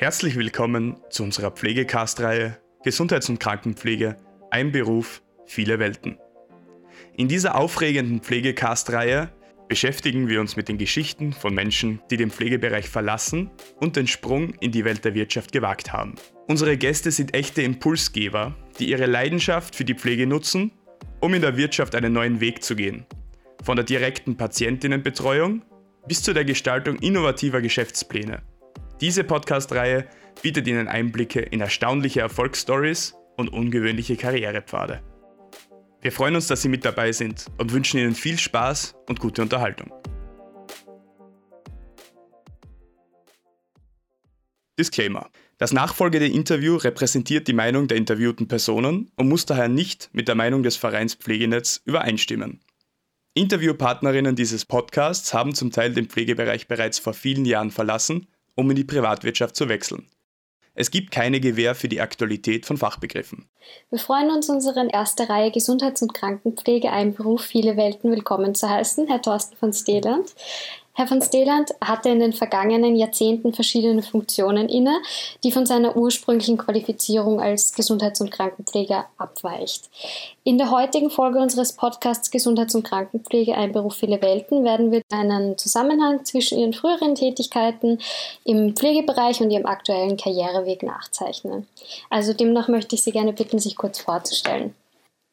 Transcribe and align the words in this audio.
Herzlich 0.00 0.34
willkommen 0.36 0.96
zu 1.10 1.24
unserer 1.24 1.50
Pflegecast-Reihe 1.50 2.56
Gesundheits- 2.82 3.28
und 3.28 3.38
Krankenpflege, 3.38 4.16
ein 4.50 4.72
Beruf, 4.72 5.20
viele 5.44 5.78
Welten. 5.78 6.16
In 7.18 7.28
dieser 7.28 7.54
aufregenden 7.54 8.22
Pflegecast-Reihe 8.22 9.30
beschäftigen 9.68 10.26
wir 10.26 10.40
uns 10.40 10.56
mit 10.56 10.70
den 10.70 10.78
Geschichten 10.78 11.34
von 11.34 11.52
Menschen, 11.52 12.00
die 12.10 12.16
den 12.16 12.30
Pflegebereich 12.30 12.88
verlassen 12.88 13.50
und 13.76 13.96
den 13.96 14.06
Sprung 14.06 14.54
in 14.60 14.72
die 14.72 14.86
Welt 14.86 15.04
der 15.04 15.14
Wirtschaft 15.14 15.52
gewagt 15.52 15.92
haben. 15.92 16.14
Unsere 16.48 16.78
Gäste 16.78 17.10
sind 17.10 17.34
echte 17.34 17.60
Impulsgeber, 17.60 18.56
die 18.78 18.88
ihre 18.88 19.04
Leidenschaft 19.04 19.76
für 19.76 19.84
die 19.84 19.96
Pflege 19.96 20.26
nutzen, 20.26 20.72
um 21.20 21.34
in 21.34 21.42
der 21.42 21.58
Wirtschaft 21.58 21.94
einen 21.94 22.14
neuen 22.14 22.40
Weg 22.40 22.64
zu 22.64 22.74
gehen. 22.74 23.04
Von 23.62 23.76
der 23.76 23.84
direkten 23.84 24.38
Patientinnenbetreuung 24.38 25.60
bis 26.08 26.22
zu 26.22 26.32
der 26.32 26.46
Gestaltung 26.46 26.96
innovativer 27.00 27.60
Geschäftspläne. 27.60 28.40
Diese 29.00 29.24
Podcast-Reihe 29.24 30.06
bietet 30.42 30.66
Ihnen 30.68 30.86
Einblicke 30.86 31.40
in 31.40 31.62
erstaunliche 31.62 32.20
Erfolgsstories 32.20 33.14
und 33.38 33.48
ungewöhnliche 33.48 34.14
Karrierepfade. 34.14 35.02
Wir 36.02 36.12
freuen 36.12 36.34
uns, 36.34 36.48
dass 36.48 36.60
Sie 36.60 36.68
mit 36.68 36.84
dabei 36.84 37.10
sind 37.12 37.46
und 37.56 37.72
wünschen 37.72 37.98
Ihnen 37.98 38.14
viel 38.14 38.38
Spaß 38.38 38.94
und 39.08 39.18
gute 39.18 39.40
Unterhaltung. 39.40 39.90
Disclaimer. 44.78 45.30
Das 45.56 45.72
nachfolgende 45.72 46.26
Interview 46.26 46.76
repräsentiert 46.76 47.48
die 47.48 47.54
Meinung 47.54 47.88
der 47.88 47.96
interviewten 47.96 48.48
Personen 48.48 49.10
und 49.16 49.30
muss 49.30 49.46
daher 49.46 49.68
nicht 49.68 50.10
mit 50.12 50.28
der 50.28 50.34
Meinung 50.34 50.62
des 50.62 50.76
Vereins 50.76 51.14
Pflegenetz 51.14 51.80
übereinstimmen. 51.86 52.60
Interviewpartnerinnen 53.32 54.36
dieses 54.36 54.66
Podcasts 54.66 55.32
haben 55.32 55.54
zum 55.54 55.70
Teil 55.70 55.94
den 55.94 56.06
Pflegebereich 56.06 56.68
bereits 56.68 56.98
vor 56.98 57.14
vielen 57.14 57.46
Jahren 57.46 57.70
verlassen 57.70 58.26
um 58.54 58.70
in 58.70 58.76
die 58.76 58.84
Privatwirtschaft 58.84 59.56
zu 59.56 59.68
wechseln. 59.68 60.08
Es 60.74 60.90
gibt 60.90 61.10
keine 61.10 61.40
Gewähr 61.40 61.74
für 61.74 61.88
die 61.88 62.00
Aktualität 62.00 62.64
von 62.64 62.76
Fachbegriffen. 62.76 63.48
Wir 63.90 63.98
freuen 63.98 64.30
uns, 64.30 64.48
unseren 64.48 64.88
erste 64.88 65.28
Reihe 65.28 65.50
Gesundheits- 65.50 66.00
und 66.00 66.14
Krankenpflege, 66.14 66.90
ein 66.90 67.14
Beruf, 67.14 67.42
viele 67.42 67.76
Welten 67.76 68.10
willkommen 68.10 68.54
zu 68.54 68.68
heißen, 68.68 69.08
Herr 69.08 69.20
Thorsten 69.20 69.56
von 69.56 69.72
Steland. 69.72 70.34
Herr 71.00 71.06
von 71.06 71.22
Steland 71.22 71.70
hatte 71.80 72.10
in 72.10 72.20
den 72.20 72.34
vergangenen 72.34 72.94
Jahrzehnten 72.94 73.54
verschiedene 73.54 74.02
Funktionen 74.02 74.68
inne, 74.68 75.00
die 75.42 75.50
von 75.50 75.64
seiner 75.64 75.96
ursprünglichen 75.96 76.58
Qualifizierung 76.58 77.40
als 77.40 77.72
Gesundheits- 77.72 78.20
und 78.20 78.30
Krankenpfleger 78.30 79.06
abweicht. 79.16 79.88
In 80.44 80.58
der 80.58 80.70
heutigen 80.70 81.08
Folge 81.08 81.38
unseres 81.38 81.72
Podcasts 81.72 82.30
Gesundheits- 82.30 82.74
und 82.74 82.82
Krankenpflege 82.82 83.54
ein 83.54 83.72
Beruf 83.72 83.94
viele 83.94 84.20
Welten 84.20 84.62
werden 84.62 84.92
wir 84.92 85.00
einen 85.10 85.56
Zusammenhang 85.56 86.26
zwischen 86.26 86.58
Ihren 86.58 86.74
früheren 86.74 87.14
Tätigkeiten 87.14 87.98
im 88.44 88.76
Pflegebereich 88.76 89.40
und 89.40 89.50
Ihrem 89.50 89.64
aktuellen 89.64 90.18
Karriereweg 90.18 90.82
nachzeichnen. 90.82 91.66
Also 92.10 92.34
demnach 92.34 92.68
möchte 92.68 92.94
ich 92.94 93.02
Sie 93.02 93.12
gerne 93.12 93.32
bitten, 93.32 93.58
sich 93.58 93.74
kurz 93.74 94.00
vorzustellen. 94.00 94.74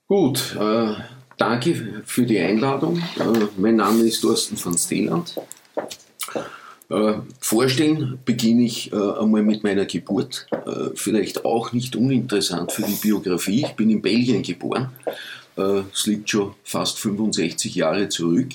Gut, 0.07 0.55
äh, 0.57 0.95
Danke 1.37 2.02
für 2.03 2.25
die 2.25 2.39
Einladung. 2.39 2.97
Äh, 2.97 3.47
mein 3.57 3.75
Name 3.75 4.03
ist 4.03 4.21
Thorsten 4.21 4.57
von 4.57 4.75
Steland. 4.75 5.35
Äh, 6.89 7.14
vorstellen 7.42 8.20
beginne 8.23 8.64
ich 8.64 8.94
äh, 8.94 8.95
einmal 8.95 9.44
mit 9.44 9.64
meiner 9.64 9.86
Geburt. 9.86 10.47
Vielleicht 10.95 11.45
auch 11.45 11.73
nicht 11.73 11.95
uninteressant 11.95 12.72
für 12.72 12.83
die 12.83 12.95
Biografie. 13.02 13.66
Ich 13.66 13.73
bin 13.73 13.89
in 13.89 14.02
Belgien 14.02 14.44
geboren. 14.44 14.89
Es 15.55 16.05
liegt 16.05 16.30
schon 16.30 16.53
fast 16.64 17.00
65 17.00 17.73
Jahre 17.73 18.09
zurück. 18.09 18.50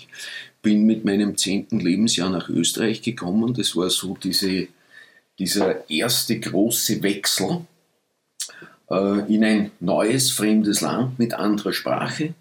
Bin 0.63 0.85
mit 0.85 1.05
meinem 1.05 1.37
zehnten 1.37 1.81
Lebensjahr 1.81 2.31
nach 2.31 2.49
Österreich 2.49 3.03
gekommen. 3.03 3.55
Das 3.55 3.75
war 3.75 3.91
so 3.91 4.17
diese, 4.23 4.69
dieser 5.39 5.91
erste 5.91 6.39
große 6.39 7.03
Wechsel 7.03 7.49
äh, 7.51 7.72
in 9.29 9.45
ein 9.45 9.71
neues, 9.81 10.31
fremdes 10.31 10.83
Land 10.83 11.19
mit 11.19 11.35
anderer 11.35 11.73
Sprache. 11.73 12.35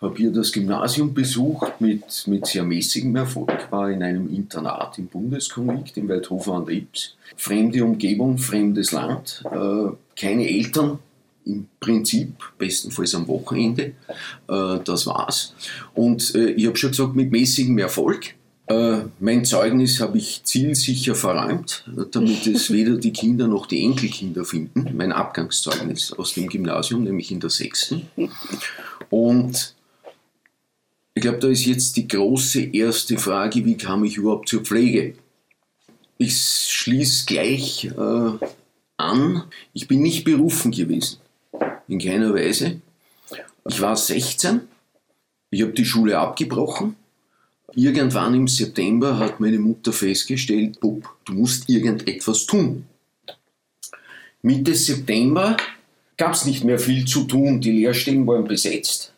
Habe 0.00 0.16
hier 0.16 0.32
das 0.32 0.50
Gymnasium 0.50 1.14
besucht 1.14 1.80
mit, 1.80 2.24
mit 2.26 2.46
sehr 2.46 2.64
mäßigem 2.64 3.14
Erfolg, 3.14 3.70
war 3.70 3.88
in 3.90 4.02
einem 4.02 4.28
Internat 4.34 4.98
im 4.98 5.06
Bundeskonvikt 5.06 5.96
in 5.96 6.08
Waldhofer 6.08 6.54
an 6.54 6.66
der 6.66 6.76
Ips. 6.76 7.14
Fremde 7.36 7.84
Umgebung, 7.84 8.38
fremdes 8.38 8.92
Land, 8.92 9.44
äh, 9.46 9.90
keine 10.16 10.48
Eltern, 10.48 10.98
im 11.44 11.66
Prinzip, 11.80 12.34
bestenfalls 12.58 13.14
am 13.14 13.26
Wochenende. 13.28 13.92
Äh, 14.48 14.78
das 14.84 15.06
war's. 15.06 15.54
Und 15.94 16.34
ich 16.34 16.66
habe 16.66 16.76
schon 16.76 16.90
gesagt, 16.90 17.14
mit 17.14 17.30
mäßigem 17.30 17.78
Erfolg. 17.78 18.34
Äh, 18.72 19.04
mein 19.20 19.44
Zeugnis 19.44 20.00
habe 20.00 20.18
ich 20.18 20.44
zielsicher 20.44 21.14
verräumt, 21.14 21.84
damit 22.12 22.46
es 22.46 22.70
weder 22.72 22.96
die 22.96 23.12
Kinder 23.12 23.46
noch 23.46 23.66
die 23.66 23.84
Enkelkinder 23.84 24.44
finden. 24.44 24.96
Mein 24.96 25.12
Abgangszeugnis 25.12 26.12
aus 26.12 26.32
dem 26.34 26.48
Gymnasium, 26.48 27.04
nämlich 27.04 27.30
in 27.30 27.40
der 27.40 27.50
sechsten. 27.50 28.08
Und 29.10 29.74
ich 31.14 31.22
glaube, 31.22 31.38
da 31.38 31.48
ist 31.48 31.66
jetzt 31.66 31.96
die 31.98 32.08
große 32.08 32.62
erste 32.62 33.18
Frage, 33.18 33.64
wie 33.66 33.76
kam 33.76 34.04
ich 34.04 34.16
überhaupt 34.16 34.48
zur 34.48 34.62
Pflege? 34.62 35.14
Ich 36.16 36.34
schließe 36.34 37.26
gleich 37.26 37.84
äh, 37.84 38.46
an, 38.96 39.44
ich 39.74 39.86
bin 39.88 40.00
nicht 40.00 40.24
berufen 40.24 40.70
gewesen, 40.70 41.18
in 41.88 41.98
keiner 41.98 42.32
Weise. 42.32 42.80
Ich 43.68 43.80
war 43.80 43.96
16, 43.96 44.62
ich 45.50 45.62
habe 45.62 45.72
die 45.72 45.84
Schule 45.84 46.18
abgebrochen 46.18 46.96
Irgendwann 47.74 48.34
im 48.34 48.48
September 48.48 49.18
hat 49.18 49.40
meine 49.40 49.58
Mutter 49.58 49.92
festgestellt, 49.92 50.78
Bub, 50.78 51.08
du 51.24 51.32
musst 51.32 51.70
irgendetwas 51.70 52.44
tun. 52.44 52.84
Mitte 54.42 54.74
September 54.74 55.56
gab 56.18 56.34
es 56.34 56.44
nicht 56.44 56.64
mehr 56.64 56.78
viel 56.78 57.06
zu 57.06 57.24
tun, 57.24 57.60
die 57.60 57.72
Lehrstellen 57.72 58.26
waren 58.26 58.44
besetzt. 58.44 59.14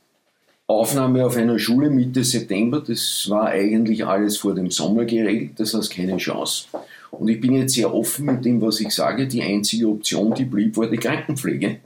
Aufnahme 0.68 1.26
auf 1.26 1.36
einer 1.36 1.58
Schule 1.58 1.90
Mitte 1.90 2.22
September, 2.22 2.80
das 2.80 3.28
war 3.28 3.48
eigentlich 3.48 4.06
alles 4.06 4.36
vor 4.36 4.54
dem 4.54 4.70
Sommer 4.70 5.04
geregelt, 5.04 5.58
das 5.58 5.74
heißt 5.74 5.90
keine 5.90 6.16
Chance. 6.16 6.66
Und 7.10 7.28
ich 7.28 7.40
bin 7.40 7.54
jetzt 7.54 7.74
sehr 7.74 7.92
offen 7.92 8.26
mit 8.26 8.44
dem, 8.44 8.62
was 8.62 8.80
ich 8.80 8.90
sage. 8.90 9.26
Die 9.26 9.42
einzige 9.42 9.88
Option, 9.88 10.32
die 10.32 10.44
blieb, 10.44 10.76
war 10.76 10.88
die 10.88 10.96
Krankenpflege, 10.96 11.80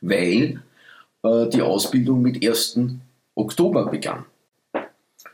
weil 0.00 0.62
äh, 1.24 1.48
die 1.48 1.62
Ausbildung 1.62 2.22
mit 2.22 2.44
1. 2.44 2.78
Oktober 3.34 3.86
begann 3.86 4.24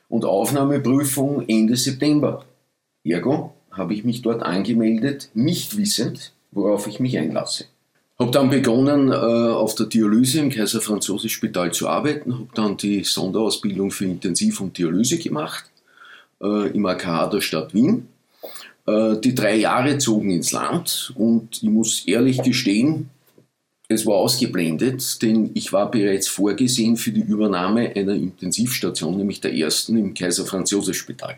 und 0.09 0.25
Aufnahmeprüfung 0.25 1.49
Ende 1.49 1.77
September. 1.77 2.45
Ergo 3.05 3.55
habe 3.71 3.95
ich 3.95 4.05
mich 4.05 4.23
dort 4.23 4.43
angemeldet, 4.43 5.31
nicht 5.35 5.77
wissend, 5.77 6.33
worauf 6.51 6.87
ich 6.87 7.01
mich 7.01 7.19
einlasse. 7.19 7.67
Habe 8.19 8.31
dann 8.31 8.49
begonnen, 8.49 9.13
äh, 9.13 9.15
auf 9.15 9.75
der 9.75 9.87
Dialyse 9.87 10.41
im 10.41 10.51
Kaiser 10.51 10.81
Franzose 10.81 11.29
Spital 11.29 11.73
zu 11.73 11.87
arbeiten, 11.87 12.33
habe 12.33 12.49
dann 12.55 12.77
die 12.79 13.05
Sonderausbildung 13.05 13.91
für 13.91 14.07
Intensiv- 14.07 14.61
und 14.61 14.79
Dialyse 14.79 15.19
gemacht 15.19 15.71
äh, 16.41 16.69
im 16.71 16.87
AKH 16.87 17.29
der 17.29 17.41
Stadt 17.43 17.75
Wien. 17.75 18.09
Äh, 18.87 19.17
die 19.19 19.35
drei 19.35 19.57
Jahre 19.57 19.99
zogen 19.99 20.31
ins 20.31 20.53
Land 20.53 21.13
und 21.17 21.63
ich 21.63 21.69
muss 21.69 22.07
ehrlich 22.07 22.43
gestehen, 22.43 23.11
es 23.89 24.05
war 24.07 24.17
ausgeblendet, 24.17 25.23
denn 25.23 25.51
ich 25.55 25.73
war 25.73 25.91
bereits 25.91 26.29
vorgesehen 26.29 26.97
für 26.97 27.13
die 27.13 27.21
Übernahme 27.21 27.93
einer 27.95 28.15
Intensivstation, 28.15 29.17
nämlich 29.17 29.41
der 29.41 29.55
ersten 29.55 29.97
im 29.97 30.15
Kaiser 30.15 30.45
Franz 30.45 30.71
Josef 30.71 30.97
Spital. 30.97 31.37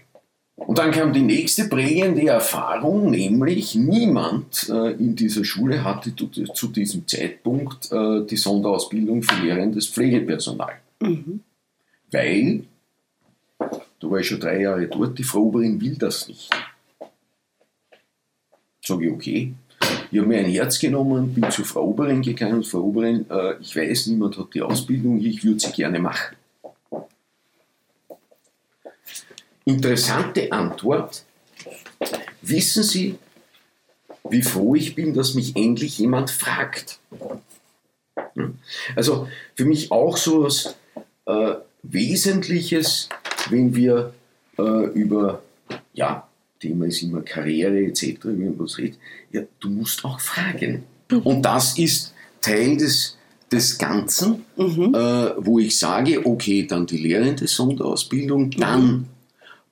Und 0.57 0.79
dann 0.79 0.91
kam 0.91 1.13
die 1.13 1.23
nächste 1.23 1.69
prägende 1.69 2.27
Erfahrung, 2.27 3.11
nämlich 3.11 3.75
niemand 3.75 4.69
äh, 4.69 4.93
in 4.93 5.15
dieser 5.15 5.45
Schule 5.45 5.85
hatte 5.85 6.13
zu, 6.17 6.69
diesem 6.69 7.07
Zeitpunkt 7.07 7.93
äh, 7.93 8.27
die 8.27 8.37
Sonderausbildung 8.37 9.23
für 9.23 9.41
lehrendes 9.43 9.87
Pflegepersonal. 9.87 10.75
Mhm. 11.01 11.41
Weil, 12.11 12.65
da 13.59 14.11
war 14.11 14.19
ich 14.19 14.27
schon 14.27 14.41
drei 14.41 14.63
Jahre 14.63 14.89
dort, 14.89 15.19
die 15.19 15.23
Frau 15.23 15.43
Oberin 15.43 15.81
will 15.81 15.97
das 15.97 16.27
nicht. 16.27 16.51
Sage 18.85 19.07
ich, 19.07 19.13
okay, 19.13 19.55
ich 20.11 20.19
habe 20.19 20.29
mir 20.29 20.39
ein 20.39 20.51
Herz 20.51 20.79
genommen, 20.79 21.35
bin 21.35 21.51
zu 21.51 21.65
Frau 21.65 21.85
Oberin 21.85 22.23
gegangen 22.23 22.65
Frau 22.65 22.81
Oberin, 22.81 23.27
äh, 23.31 23.55
ich 23.61 23.77
weiß, 23.77 24.07
niemand 24.09 24.39
hat 24.39 24.55
die 24.55 24.63
Ausbildung, 24.63 25.21
ich 25.21 25.45
würde 25.45 25.61
sie 25.61 25.73
gerne 25.73 25.99
machen. 25.99 26.37
Interessante 29.65 30.51
Antwort. 30.51 31.25
Wissen 32.41 32.83
Sie, 32.83 33.19
wie 34.31 34.43
froh 34.43 34.75
ich 34.75 34.95
bin, 34.95 35.13
dass 35.13 35.35
mich 35.35 35.57
endlich 35.57 35.99
jemand 35.99 36.31
fragt? 36.31 36.99
Also 38.97 39.29
für 39.55 39.65
mich 39.65 39.91
auch 39.93 40.17
so 40.17 40.43
etwas 40.43 40.77
äh, 41.27 41.55
Wesentliches, 41.83 43.09
wenn 43.51 43.75
wir 43.75 44.15
äh, 44.59 44.87
über 44.95 45.43
ja, 45.93 46.28
Thema 46.59 46.87
ist 46.87 47.03
immer 47.03 47.23
Karriere 47.23 47.79
etc., 47.85 48.19
wenn 48.25 48.45
man 48.45 48.59
was 48.59 48.79
redet, 48.79 48.99
ja, 49.33 49.43
du 49.61 49.71
musst 49.71 50.05
auch 50.05 50.21
fragen. 50.21 50.85
Mhm. 51.11 51.19
Und 51.21 51.43
das 51.43 51.79
ist 51.79 52.15
Teil 52.41 52.77
des, 52.77 53.17
des 53.51 53.79
Ganzen, 53.79 54.45
mhm. 54.57 54.95
äh, 54.95 55.31
wo 55.39 55.59
ich 55.59 55.79
sage, 55.79 56.25
okay, 56.25 56.67
dann 56.67 56.87
die 56.87 56.99
lehrende 56.99 57.47
Sonderausbildung, 57.47 58.51
dann 58.53 59.05
äh, 59.05 59.19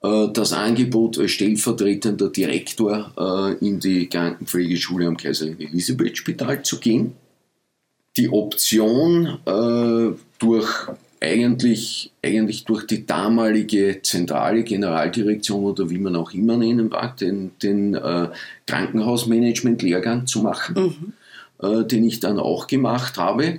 äh, 0.06 0.28
das 0.32 0.52
Angebot 0.52 1.18
als 1.18 1.32
stellvertretender 1.32 2.28
Direktor 2.30 3.12
äh, 3.16 3.66
in 3.66 3.80
die 3.80 4.08
Krankenpflegeschule 4.08 5.06
am 5.06 5.16
Kaiserin 5.16 5.60
Elisabeth 5.60 6.18
Spital 6.18 6.62
zu 6.62 6.78
gehen. 6.78 7.12
Die 8.16 8.30
Option 8.30 9.38
äh, 9.44 10.16
durch 10.38 10.88
eigentlich, 11.26 12.12
eigentlich 12.24 12.64
durch 12.64 12.86
die 12.86 13.04
damalige 13.04 14.00
zentrale 14.02 14.62
Generaldirektion 14.62 15.64
oder 15.64 15.90
wie 15.90 15.98
man 15.98 16.16
auch 16.16 16.32
immer 16.32 16.56
nennen 16.56 16.88
mag, 16.88 17.16
den, 17.16 17.52
den 17.62 17.94
äh, 17.94 18.28
Krankenhausmanagement-Lehrgang 18.66 20.26
zu 20.26 20.42
machen, 20.42 21.14
mhm. 21.60 21.66
äh, 21.66 21.84
den 21.84 22.04
ich 22.04 22.20
dann 22.20 22.38
auch 22.38 22.66
gemacht 22.66 23.18
habe. 23.18 23.58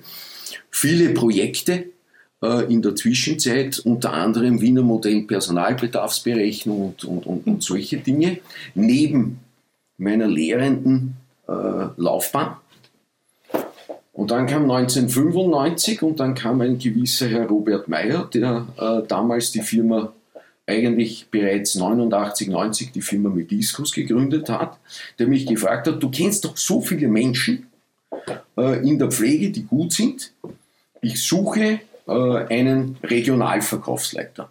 Viele 0.72 1.10
Projekte, 1.10 1.86
äh, 2.42 2.72
in 2.72 2.82
der 2.82 2.96
Zwischenzeit, 2.96 3.80
unter 3.80 4.14
anderem 4.14 4.62
Wiener 4.62 4.84
Modell 4.84 5.24
Personalbedarfsberechnung 5.24 6.88
und, 6.90 7.04
und, 7.04 7.26
und, 7.26 7.48
und 7.48 7.64
solche 7.64 7.98
Dinge, 7.98 8.40
neben 8.76 9.40
meiner 9.98 10.28
lehrenden 10.28 11.18
äh, 11.48 11.52
Laufbahn. 11.98 12.58
Und 14.18 14.32
dann 14.32 14.48
kam 14.48 14.64
1995 14.64 16.02
und 16.02 16.20
dann 16.20 16.34
kam 16.34 16.60
ein 16.62 16.80
gewisser 16.80 17.28
Herr 17.28 17.46
Robert 17.46 17.88
Meyer, 17.88 18.28
der 18.34 18.66
äh, 18.76 19.08
damals 19.08 19.52
die 19.52 19.62
Firma 19.62 20.12
eigentlich 20.66 21.28
bereits 21.30 21.76
89, 21.76 22.48
90 22.48 22.92
die 22.94 23.04
Firma 23.04 23.30
Mediscus 23.30 23.92
gegründet 23.92 24.50
hat, 24.50 24.80
der 25.20 25.28
mich 25.28 25.46
gefragt 25.46 25.86
hat, 25.86 26.02
du 26.02 26.10
kennst 26.10 26.46
doch 26.46 26.58
so 26.58 26.82
viele 26.82 27.08
Menschen 27.08 27.68
äh, 28.58 28.90
in 28.90 28.98
der 28.98 29.12
Pflege, 29.12 29.52
die 29.52 29.66
gut 29.66 29.94
sind. 29.94 30.34
Ich 31.00 31.22
suche 31.22 31.82
äh, 32.08 32.12
einen 32.12 32.98
Regionalverkaufsleiter. 33.04 34.50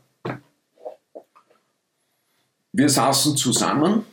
Wir 2.73 2.89
saßen 2.89 3.37
zusammen, 3.37 4.05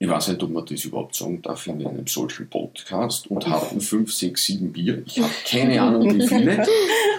ich 0.00 0.08
weiß 0.08 0.28
nicht, 0.28 0.42
ob 0.44 0.50
man 0.50 0.64
das 0.64 0.84
überhaupt 0.84 1.16
sagen 1.16 1.42
darf 1.42 1.66
in 1.66 1.84
einem 1.84 2.06
solchen 2.06 2.48
Podcast, 2.48 3.26
und 3.28 3.48
hatten 3.48 3.80
fünf, 3.80 4.12
sechs, 4.12 4.44
sieben 4.44 4.72
Bier. 4.72 5.02
Ich 5.04 5.20
habe 5.20 5.32
keine 5.44 5.82
Ahnung, 5.82 6.14
wie 6.14 6.26
viele. 6.26 6.64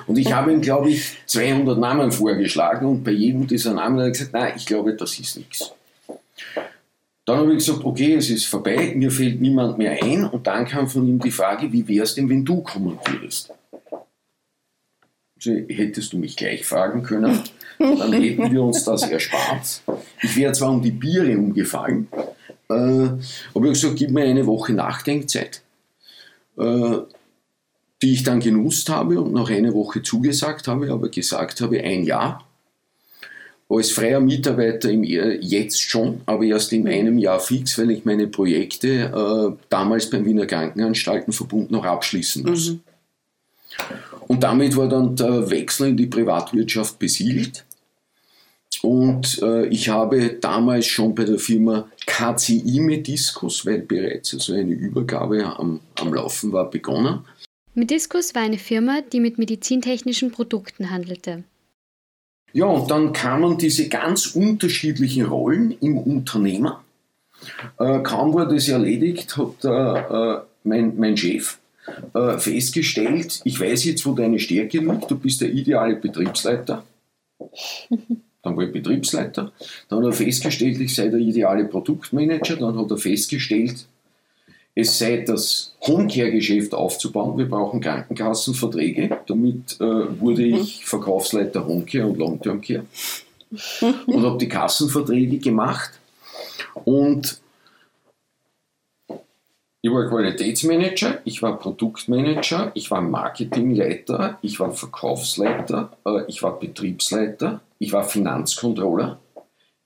Und 0.08 0.18
ich 0.18 0.32
habe 0.32 0.54
ihm, 0.54 0.62
glaube 0.62 0.90
ich, 0.90 1.18
200 1.26 1.78
Namen 1.78 2.12
vorgeschlagen 2.12 2.88
und 2.88 3.04
bei 3.04 3.12
jedem 3.12 3.48
dieser 3.48 3.74
Namen 3.74 4.00
hat 4.00 4.06
er 4.06 4.12
gesagt, 4.12 4.34
nein, 4.34 4.54
ich 4.56 4.66
glaube, 4.66 4.96
das 4.96 5.20
ist 5.20 5.38
nichts. 5.38 5.74
Dann 7.26 7.38
habe 7.38 7.52
ich 7.52 7.60
gesagt, 7.60 7.84
okay, 7.84 8.16
es 8.16 8.30
ist 8.30 8.46
vorbei, 8.46 8.94
mir 8.96 9.12
fällt 9.12 9.40
niemand 9.42 9.78
mehr 9.78 10.02
ein. 10.02 10.26
Und 10.26 10.48
dann 10.48 10.66
kam 10.66 10.88
von 10.88 11.08
ihm 11.08 11.20
die 11.20 11.32
Frage, 11.32 11.72
wie 11.72 11.88
wäre 11.88 12.06
es 12.06 12.16
denn, 12.16 12.30
wenn 12.30 12.46
du 12.46 12.62
kommen 12.62 12.98
würdest? 13.06 13.54
hättest 15.42 16.12
du 16.12 16.18
mich 16.18 16.36
gleich 16.36 16.66
fragen 16.66 17.04
können, 17.04 17.40
dann 17.78 18.12
hätten 18.12 18.52
wir 18.52 18.62
uns 18.62 18.84
das 18.84 19.04
erspart. 19.04 19.82
Ich 20.22 20.36
wäre 20.36 20.52
zwar 20.52 20.72
um 20.72 20.82
die 20.82 20.92
Biere 20.92 21.38
umgefallen, 21.38 22.08
äh, 22.70 22.74
aber 22.74 23.18
ich 23.18 23.56
habe 23.56 23.70
gesagt, 23.70 23.96
gib 23.98 24.12
mir 24.12 24.24
eine 24.24 24.46
Woche 24.46 24.74
Nachdenkzeit, 24.74 25.62
äh, 26.58 26.98
die 28.02 28.14
ich 28.14 28.24
dann 28.24 28.40
genutzt 28.40 28.90
habe 28.90 29.20
und 29.20 29.34
nach 29.34 29.50
einer 29.50 29.74
Woche 29.74 30.02
zugesagt 30.02 30.68
habe, 30.68 30.92
aber 30.92 31.10
gesagt 31.10 31.62
habe, 31.62 31.82
ein 31.82 32.04
Jahr. 32.04 32.46
Als 33.68 33.92
freier 33.92 34.20
Mitarbeiter 34.20 34.90
im, 34.90 35.04
jetzt 35.04 35.80
schon, 35.80 36.22
aber 36.26 36.44
erst 36.44 36.74
in 36.74 36.88
einem 36.88 37.20
Jahr 37.20 37.40
fix, 37.40 37.78
weil 37.78 37.92
ich 37.92 38.04
meine 38.04 38.26
Projekte 38.26 38.88
äh, 38.88 39.64
damals 39.70 40.10
beim 40.10 40.26
Wiener 40.26 40.48
Krankenanstaltenverbund 40.48 41.70
noch 41.70 41.86
abschließen 41.86 42.50
muss. 42.50 42.72
Mhm. 42.72 42.80
Und 44.28 44.44
damit 44.44 44.76
war 44.76 44.88
dann 44.88 45.16
der 45.16 45.50
Wechsel 45.50 45.90
in 45.90 45.98
die 45.98 46.08
Privatwirtschaft 46.08 46.98
besiegelt. 46.98 47.66
Und 48.82 49.42
äh, 49.42 49.66
ich 49.68 49.90
habe 49.90 50.38
damals 50.40 50.86
schon 50.86 51.14
bei 51.14 51.26
der 51.26 51.40
Firma 51.40 51.90
KCI 52.06 52.80
Mediscus, 52.80 53.66
weil 53.66 53.80
bereits 53.80 54.34
also 54.34 54.54
eine 54.54 54.74
Übergabe 54.74 55.46
am, 55.46 55.82
am 56.00 56.14
Laufen 56.14 56.52
war, 56.52 56.70
begonnen. 56.70 57.26
Mediscus 57.74 58.36
war 58.36 58.42
eine 58.42 58.58
Firma, 58.58 59.02
die 59.02 59.20
mit 59.20 59.38
medizintechnischen 59.38 60.32
Produkten 60.32 60.90
handelte. 60.92 61.44
Ja, 62.54 62.66
und 62.66 62.90
dann 62.90 63.14
kamen 63.14 63.58
diese 63.58 63.90
ganz 63.90 64.28
unterschiedlichen 64.28 65.26
Rollen 65.26 65.76
im 65.80 65.98
Unternehmer. 65.98 66.84
Äh, 67.80 68.00
kaum 68.00 68.34
war 68.34 68.48
das 68.48 68.68
erledigt, 68.70 69.38
hat 69.38 69.64
äh, 69.64 70.42
mein, 70.64 70.98
mein 70.98 71.16
Chef 71.16 71.58
äh, 72.14 72.38
festgestellt, 72.38 73.42
ich 73.44 73.60
weiß 73.60 73.86
jetzt, 73.86 74.06
wo 74.06 74.14
deine 74.14 74.40
Stärke 74.40 74.80
liegt, 74.80 75.10
du 75.10 75.18
bist 75.18 75.42
der 75.42 75.52
ideale 75.52 75.96
Betriebsleiter. 75.96 76.84
Dann 78.42 78.56
war 78.56 78.64
ich 78.64 78.72
Betriebsleiter. 78.72 79.52
Dann 79.90 80.00
hat 80.00 80.06
er 80.06 80.14
festgestellt, 80.14 80.80
ich 80.80 80.96
sei 80.96 81.10
der 81.10 81.20
ideale 81.20 81.66
Produktmanager. 81.66 82.56
Dann 82.56 82.78
hat 82.78 82.92
er 82.92 82.98
festgestellt, 82.98 83.86
es 84.76 84.98
sei 84.98 85.18
das 85.18 85.76
Homecare-Geschäft 85.86 86.74
aufzubauen. 86.74 87.38
Wir 87.38 87.50
brauchen 87.50 87.82
Krankenkassenverträge. 87.82 89.18
Damit 89.28 89.80
äh, 89.82 90.22
wurde 90.22 90.44
ich 90.44 90.86
Verkaufsleiter 90.86 91.68
Homecare 91.68 92.08
und 92.08 92.18
Long-Term 92.18 92.62
Care. 92.62 92.86
und 94.08 94.24
habe 94.24 94.38
die 94.38 94.48
Kassenverträge 94.48 95.40
gemacht. 95.40 95.92
Und 96.86 97.42
ich 99.82 99.92
war 99.92 100.10
Qualitätsmanager, 100.10 101.20
ich 101.24 101.42
war 101.42 101.58
Produktmanager, 101.58 102.72
ich 102.74 102.92
war 102.92 103.02
Marketingleiter, 103.02 104.38
ich 104.42 104.60
war 104.60 104.72
Verkaufsleiter, 104.72 105.98
äh, 106.06 106.26
ich 106.28 106.44
war 106.44 106.60
Betriebsleiter, 106.60 107.62
ich 107.80 107.92
war 107.94 108.04
Finanzcontroller, 108.04 109.20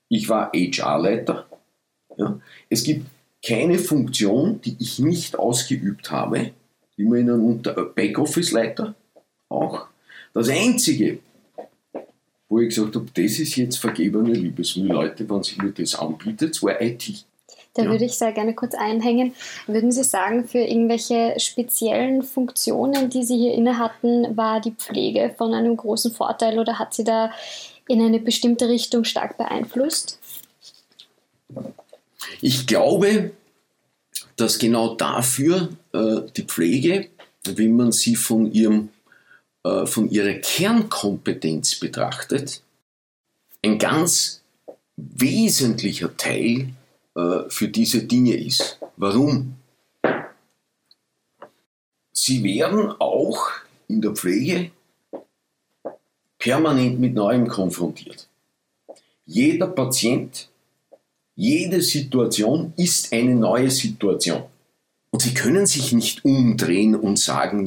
ich 0.08 0.28
war 0.28 0.52
HR-Leiter. 0.52 1.46
Ja. 2.16 2.38
Es 2.68 2.84
gibt 2.84 3.06
keine 3.44 3.78
Funktion, 3.78 4.60
die 4.60 4.76
ich 4.78 4.98
nicht 4.98 5.38
ausgeübt 5.38 6.10
habe, 6.10 6.50
immer 6.96 7.16
in 7.16 7.30
einem 7.30 7.62
Backoffice-Leiter 7.62 8.94
auch. 9.48 9.86
Das 10.32 10.48
Einzige, 10.48 11.20
wo 12.48 12.60
ich 12.60 12.70
gesagt 12.70 12.96
habe, 12.96 13.06
das 13.14 13.38
ist 13.38 13.56
jetzt 13.56 13.76
vergebene 13.76 14.32
Liebesmüh, 14.32 14.88
Leute, 14.88 15.28
wenn 15.28 15.42
sich 15.42 15.58
mir 15.58 15.70
das 15.70 15.94
anbietet, 15.94 16.62
war 16.62 16.80
IT. 16.80 17.24
Da 17.74 17.82
ja. 17.82 17.90
würde 17.90 18.04
ich 18.04 18.14
sehr 18.14 18.32
gerne 18.32 18.54
kurz 18.54 18.74
einhängen. 18.74 19.34
Würden 19.66 19.90
Sie 19.90 20.04
sagen, 20.04 20.46
für 20.46 20.58
irgendwelche 20.58 21.34
speziellen 21.38 22.22
Funktionen, 22.22 23.10
die 23.10 23.24
Sie 23.24 23.36
hier 23.36 23.54
inne 23.54 23.78
hatten, 23.78 24.36
war 24.36 24.60
die 24.60 24.70
Pflege 24.70 25.34
von 25.36 25.52
einem 25.52 25.76
großen 25.76 26.12
Vorteil 26.12 26.58
oder 26.58 26.78
hat 26.78 26.94
Sie 26.94 27.02
da 27.02 27.32
in 27.88 28.00
eine 28.00 28.20
bestimmte 28.20 28.68
Richtung 28.68 29.04
stark 29.04 29.36
beeinflusst? 29.36 30.18
Ich 32.40 32.66
glaube, 32.66 33.32
dass 34.36 34.58
genau 34.58 34.94
dafür 34.94 35.68
äh, 35.92 36.22
die 36.36 36.42
Pflege, 36.42 37.08
wenn 37.44 37.76
man 37.76 37.92
sie 37.92 38.16
von, 38.16 38.50
ihrem, 38.52 38.90
äh, 39.64 39.86
von 39.86 40.10
ihrer 40.10 40.34
Kernkompetenz 40.34 41.78
betrachtet, 41.78 42.62
ein 43.62 43.78
ganz 43.78 44.42
wesentlicher 44.96 46.16
Teil 46.16 46.70
äh, 47.14 47.48
für 47.48 47.68
diese 47.68 48.02
Dinge 48.02 48.36
ist. 48.36 48.78
Warum? 48.96 49.54
Sie 52.12 52.42
werden 52.44 52.90
auch 53.00 53.50
in 53.88 54.00
der 54.00 54.12
Pflege 54.12 54.70
permanent 56.44 57.00
mit 57.00 57.14
Neuem 57.14 57.48
konfrontiert. 57.48 58.28
Jeder 59.24 59.66
Patient, 59.66 60.50
jede 61.34 61.80
Situation 61.80 62.74
ist 62.76 63.14
eine 63.14 63.34
neue 63.34 63.70
Situation. 63.70 64.42
Und 65.10 65.22
Sie 65.22 65.32
können 65.32 65.64
sich 65.64 65.92
nicht 65.92 66.22
umdrehen 66.22 66.96
und 66.96 67.18
sagen, 67.18 67.64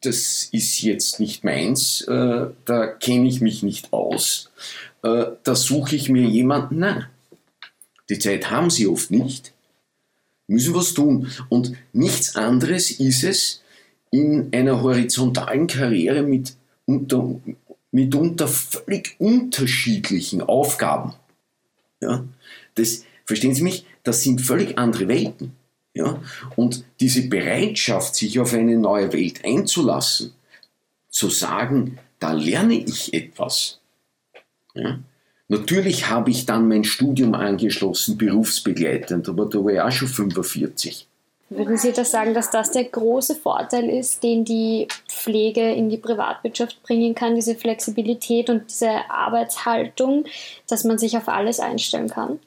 das 0.00 0.48
ist 0.52 0.80
jetzt 0.80 1.20
nicht 1.20 1.44
meins, 1.44 2.00
äh, 2.08 2.46
da 2.64 2.86
kenne 2.86 3.28
ich 3.28 3.42
mich 3.42 3.62
nicht 3.62 3.92
aus, 3.92 4.50
äh, 5.02 5.26
da 5.44 5.54
suche 5.54 5.94
ich 5.94 6.08
mir 6.08 6.26
jemanden. 6.26 6.78
Nein, 6.78 7.04
die 8.08 8.18
Zeit 8.18 8.50
haben 8.50 8.70
sie 8.70 8.86
oft 8.86 9.10
nicht. 9.10 9.52
Müssen 10.46 10.74
was 10.74 10.94
tun. 10.94 11.30
Und 11.50 11.74
nichts 11.92 12.36
anderes 12.36 12.90
ist 12.90 13.22
es 13.22 13.62
in 14.10 14.48
einer 14.52 14.82
horizontalen 14.82 15.66
Karriere 15.66 16.22
mit 16.22 16.54
unter, 16.86 17.40
mitunter 17.92 18.48
völlig 18.48 19.14
unterschiedlichen 19.18 20.42
Aufgaben. 20.42 21.14
Ja, 22.00 22.24
das, 22.74 23.04
verstehen 23.24 23.54
Sie 23.54 23.62
mich? 23.62 23.86
Das 24.02 24.22
sind 24.22 24.40
völlig 24.40 24.76
andere 24.78 25.06
Welten. 25.06 25.52
Ja? 25.94 26.20
Und 26.56 26.84
diese 26.98 27.28
Bereitschaft, 27.28 28.16
sich 28.16 28.40
auf 28.40 28.52
eine 28.52 28.76
neue 28.76 29.12
Welt 29.12 29.44
einzulassen, 29.44 30.32
zu 31.10 31.30
sagen, 31.30 31.98
da 32.18 32.32
lerne 32.32 32.74
ich 32.74 33.14
etwas, 33.14 33.78
ja? 34.74 34.98
Natürlich 35.48 36.08
habe 36.08 36.30
ich 36.30 36.46
dann 36.46 36.66
mein 36.66 36.84
Studium 36.84 37.34
angeschlossen, 37.34 38.16
berufsbegleitend, 38.16 39.28
aber 39.28 39.44
da 39.44 39.58
war 39.58 39.72
ich 39.72 39.80
auch 39.80 39.90
schon 39.90 40.08
45. 40.08 41.06
Würden 41.56 41.76
Sie 41.76 41.92
das 41.92 42.10
sagen, 42.10 42.34
dass 42.34 42.50
das 42.50 42.70
der 42.70 42.84
große 42.84 43.34
Vorteil 43.34 43.88
ist, 43.88 44.22
den 44.22 44.44
die 44.44 44.88
Pflege 45.08 45.72
in 45.72 45.88
die 45.88 45.96
Privatwirtschaft 45.96 46.82
bringen 46.82 47.14
kann, 47.14 47.34
diese 47.34 47.54
Flexibilität 47.54 48.48
und 48.48 48.70
diese 48.70 49.10
Arbeitshaltung, 49.10 50.24
dass 50.68 50.84
man 50.84 50.98
sich 50.98 51.16
auf 51.16 51.28
alles 51.28 51.60
einstellen 51.60 52.08
kann? 52.08 52.38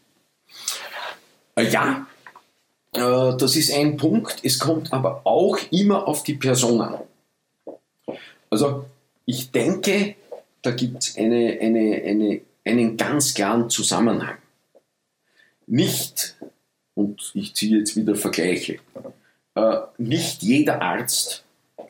Äh, 1.55 1.69
ja, 1.69 2.07
äh, 2.93 3.37
das 3.37 3.55
ist 3.55 3.73
ein 3.73 3.97
Punkt. 3.97 4.37
Es 4.43 4.59
kommt 4.59 4.93
aber 4.93 5.21
auch 5.23 5.57
immer 5.71 6.07
auf 6.07 6.23
die 6.23 6.35
Person 6.35 6.81
an. 6.81 6.99
Also 8.49 8.85
ich 9.25 9.51
denke, 9.51 10.15
da 10.61 10.71
gibt 10.71 11.03
es 11.03 11.17
eine, 11.17 11.57
eine, 11.61 12.01
eine, 12.05 12.41
einen 12.63 12.97
ganz 12.97 13.33
klaren 13.33 13.69
Zusammenhang. 13.69 14.37
Nicht, 15.67 16.34
und 16.95 17.31
ich 17.33 17.53
ziehe 17.53 17.77
jetzt 17.77 17.95
wieder 17.95 18.15
Vergleiche, 18.15 18.77
äh, 19.55 19.77
nicht 19.97 20.41
jeder 20.41 20.81
Arzt 20.81 21.43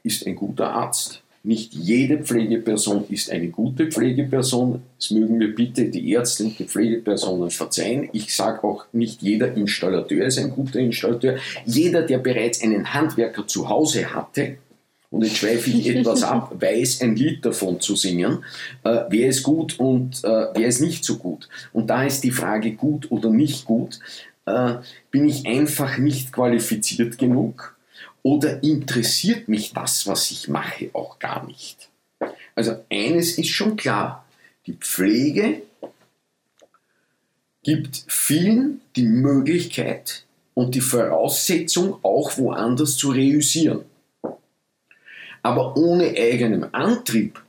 ist 0.03 0.27
ein 0.27 0.35
guter 0.35 0.71
Arzt, 0.71 1.23
nicht 1.45 1.75
jede 1.75 2.23
Pflegeperson 2.23 3.05
ist 3.09 3.29
eine 3.29 3.49
gute 3.49 3.91
Pflegeperson. 3.91 4.81
Es 4.99 5.11
mögen 5.11 5.37
mir 5.37 5.53
bitte 5.53 5.85
die 5.85 6.09
Ärzte 6.09 6.45
und 6.45 6.57
die 6.57 6.63
Pflegepersonen 6.63 7.51
verzeihen. 7.51 8.09
Ich 8.13 8.35
sage 8.35 8.63
auch, 8.63 8.85
nicht 8.93 9.21
jeder 9.21 9.53
Installateur 9.53 10.25
ist 10.25 10.39
ein 10.39 10.49
guter 10.49 10.79
Installateur. 10.79 11.37
Jeder, 11.63 12.01
der 12.01 12.17
bereits 12.17 12.63
einen 12.63 12.91
Handwerker 12.91 13.45
zu 13.45 13.69
Hause 13.69 14.11
hatte, 14.15 14.57
und 15.11 15.23
jetzt 15.23 15.37
schweife 15.37 15.69
ich 15.69 15.87
etwas 15.87 16.23
ab, 16.23 16.51
weiß 16.59 17.01
ein 17.01 17.15
Lied 17.15 17.45
davon 17.45 17.79
zu 17.79 17.95
singen, 17.95 18.43
äh, 18.83 19.01
wer 19.09 19.27
ist 19.29 19.43
gut 19.43 19.79
und 19.79 20.23
äh, 20.23 20.47
wer 20.55 20.67
ist 20.67 20.81
nicht 20.81 21.05
so 21.05 21.17
gut. 21.17 21.47
Und 21.73 21.91
da 21.91 22.03
ist 22.03 22.23
die 22.23 22.31
Frage 22.31 22.71
gut 22.71 23.11
oder 23.11 23.29
nicht 23.29 23.65
gut, 23.65 23.99
äh, 24.45 24.75
bin 25.11 25.27
ich 25.27 25.45
einfach 25.45 25.97
nicht 25.97 26.31
qualifiziert 26.31 27.17
genug 27.17 27.75
oder 28.23 28.63
interessiert 28.63 29.47
mich 29.47 29.73
das, 29.73 30.07
was 30.07 30.31
ich 30.31 30.47
mache, 30.47 30.89
auch 30.93 31.19
gar 31.19 31.45
nicht. 31.45 31.89
Also 32.55 32.83
eines 32.89 33.37
ist 33.37 33.49
schon 33.49 33.75
klar, 33.75 34.25
die 34.65 34.73
Pflege 34.73 35.61
gibt 37.61 38.05
vielen 38.07 38.81
die 38.95 39.05
Möglichkeit 39.05 40.25
und 40.53 40.73
die 40.73 40.81
Voraussetzung, 40.81 41.99
auch 42.03 42.37
woanders 42.37 42.95
zu 42.97 43.11
reüssieren. 43.11 43.85
Aber 45.43 45.77
ohne 45.77 46.15
eigenen 46.17 46.73
Antrieb, 46.73 47.43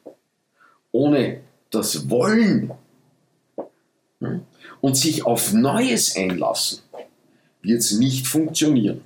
ohne 0.93 1.41
das 1.71 2.11
Wollen 2.11 2.73
hm, 4.21 4.43
und 4.81 4.97
sich 4.97 5.25
auf 5.25 5.53
Neues 5.53 6.17
einlassen, 6.17 6.81
wird 7.67 7.81
es 7.81 7.93
nicht 7.93 8.27
funktionieren. 8.27 9.03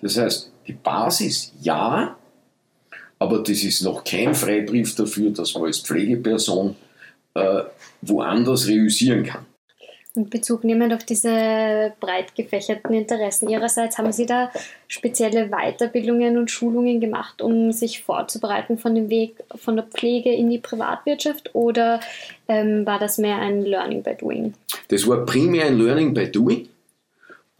Das 0.00 0.16
heißt, 0.16 0.50
die 0.66 0.72
Basis 0.72 1.52
ja, 1.60 2.16
aber 3.18 3.38
das 3.38 3.62
ist 3.62 3.82
noch 3.82 4.04
kein 4.04 4.34
Freibrief 4.34 4.94
dafür, 4.94 5.30
dass 5.30 5.54
man 5.54 5.64
als 5.64 5.80
Pflegeperson 5.80 6.76
äh, 7.34 7.62
woanders 8.02 8.68
reüssieren 8.68 9.24
kann. 9.24 9.44
Und 10.14 10.30
Bezug 10.30 10.64
nehmend 10.64 10.92
auf 10.92 11.04
diese 11.04 11.92
breit 12.00 12.34
gefächerten 12.34 12.92
Interessen 12.92 13.48
Ihrerseits, 13.48 13.98
haben 13.98 14.10
Sie 14.10 14.26
da 14.26 14.50
spezielle 14.88 15.48
Weiterbildungen 15.48 16.38
und 16.38 16.50
Schulungen 16.50 17.00
gemacht, 17.00 17.40
um 17.40 17.70
sich 17.70 18.02
vorzubereiten 18.02 18.78
von 18.78 18.96
dem 18.96 19.10
Weg 19.10 19.36
von 19.54 19.76
der 19.76 19.84
Pflege 19.84 20.32
in 20.32 20.50
die 20.50 20.58
Privatwirtschaft 20.58 21.54
oder 21.54 22.00
ähm, 22.48 22.84
war 22.84 22.98
das 22.98 23.18
mehr 23.18 23.38
ein 23.38 23.62
Learning 23.62 24.02
by 24.02 24.16
Doing? 24.16 24.54
Das 24.88 25.06
war 25.06 25.24
primär 25.24 25.66
ein 25.66 25.78
Learning 25.78 26.12
by 26.14 26.28
Doing. 26.28 26.68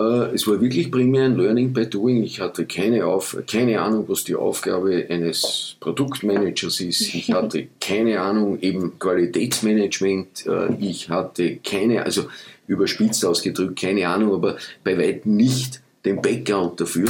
Äh, 0.00 0.34
es 0.34 0.46
war 0.46 0.60
wirklich 0.60 0.90
primär 0.90 1.24
ein 1.24 1.36
Learning 1.36 1.72
by 1.72 1.86
Doing. 1.86 2.22
Ich 2.22 2.40
hatte 2.40 2.66
keine, 2.66 3.06
Auf 3.06 3.36
keine 3.46 3.80
Ahnung, 3.80 4.04
was 4.08 4.24
die 4.24 4.36
Aufgabe 4.36 5.06
eines 5.08 5.76
Produktmanagers 5.80 6.80
ist. 6.80 7.14
Ich 7.14 7.32
hatte 7.32 7.66
keine 7.80 8.20
Ahnung, 8.20 8.60
eben 8.60 8.98
Qualitätsmanagement. 8.98 10.46
Äh, 10.46 10.74
ich 10.78 11.10
hatte 11.10 11.56
keine, 11.56 12.04
also 12.04 12.28
überspitzt 12.68 13.24
ausgedrückt, 13.24 13.80
keine 13.80 14.08
Ahnung, 14.08 14.34
aber 14.34 14.56
bei 14.84 14.96
weitem 14.96 15.36
nicht 15.36 15.80
den 16.04 16.22
Background 16.22 16.80
dafür. 16.80 17.08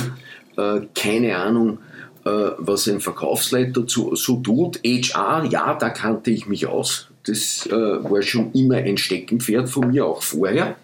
Äh, 0.57 0.81
keine 0.95 1.37
Ahnung, 1.37 1.79
was 2.25 2.87
ein 2.89 3.01
Verkaufsleiter 3.01 3.85
so 3.87 4.37
tut. 4.43 4.81
HR, 4.85 5.45
ja, 5.51 5.73
da 5.73 5.89
kannte 5.89 6.31
ich 6.31 6.47
mich 6.47 6.67
aus. 6.67 7.09
Das 7.25 7.67
war 7.71 8.21
schon 8.21 8.53
immer 8.53 8.75
ein 8.75 8.99
Steckenpferd 8.99 9.71
von 9.71 9.89
mir, 9.89 10.05
auch 10.05 10.21
vorher 10.23 10.77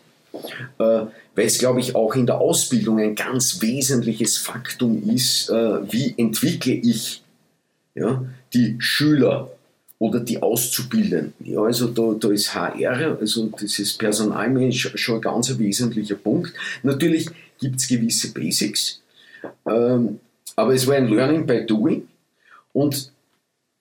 weil 1.35 1.47
es, 1.47 1.59
glaube 1.59 1.81
ich, 1.81 1.95
auch 1.95 2.15
in 2.15 2.27
der 2.27 2.39
Ausbildung 2.39 2.99
ein 2.99 3.15
ganz 3.15 3.61
wesentliches 3.61 4.39
Faktum 4.39 5.03
ist, 5.11 5.51
äh, 5.51 5.93
wie 5.93 6.15
entwickle 6.17 6.75
ich 6.75 7.23
ja, 7.95 8.25
die 8.53 8.77
Schüler 8.79 9.51
oder 9.99 10.21
die 10.21 10.43
Auszubildenden. 10.43 11.35
Ja, 11.41 11.63
also 11.63 11.89
da, 11.89 12.15
da 12.19 12.33
ist 12.33 12.55
HR, 12.55 13.19
also 13.21 13.47
dieses 13.61 13.95
Personalmanagement 13.95 14.99
schon 14.99 15.17
ein 15.17 15.21
ganz 15.21 15.59
wesentlicher 15.59 16.17
Punkt. 16.17 16.53
Natürlich 16.83 17.29
gibt 17.59 17.77
es 17.77 17.89
gewisse 17.89 18.33
Basics, 18.33 19.01
ähm, 19.67 20.21
aber 20.57 20.75
es 20.75 20.87
war 20.87 20.97
ein 20.97 21.09
Learning 21.09 21.47
by 21.47 21.65
Doing 21.67 22.07
und 22.73 23.13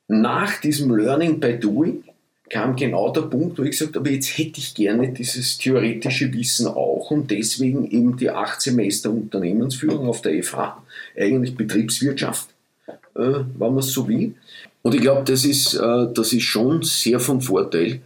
nach 0.08 0.60
diesem 0.62 0.96
Learning 0.96 1.40
by 1.40 1.58
Doing 1.60 2.04
kam 2.50 2.76
genau 2.76 3.12
der 3.12 3.22
Punkt, 3.22 3.58
wo 3.58 3.64
ich 3.64 3.72
gesagt 3.72 3.96
habe, 3.96 4.10
jetzt 4.12 4.38
hätte 4.38 4.60
ich 4.60 4.76
gerne 4.76 5.12
dieses 5.12 5.58
theoretische 5.58 6.32
Wissen 6.34 6.68
auch 6.68 7.10
und 7.12 7.32
deswegen 7.32 7.90
eben 7.90 8.18
die 8.18 8.30
acht 8.30 8.62
Semester 8.62 9.10
Unternehmensführung 9.10 10.08
auf 10.08 10.22
der 10.22 10.44
FH, 10.44 10.84
eigentlich 11.18 11.56
Betriebswirtschaft, 11.56 12.50
äh, 12.88 12.94
wenn 13.16 13.46
man 13.58 13.78
es 13.78 13.92
so 13.92 14.08
will. 14.08 14.36
Und 14.82 14.94
ich 14.94 15.02
glaube, 15.02 15.24
das, 15.26 15.46
ist, 15.46 15.76
äh, 15.76 16.08
das 16.14 16.34
ist 16.34 16.44
schon 16.44 16.84
sehr 16.84 17.20
von 17.20 17.42
Vorteil, 17.42 18.02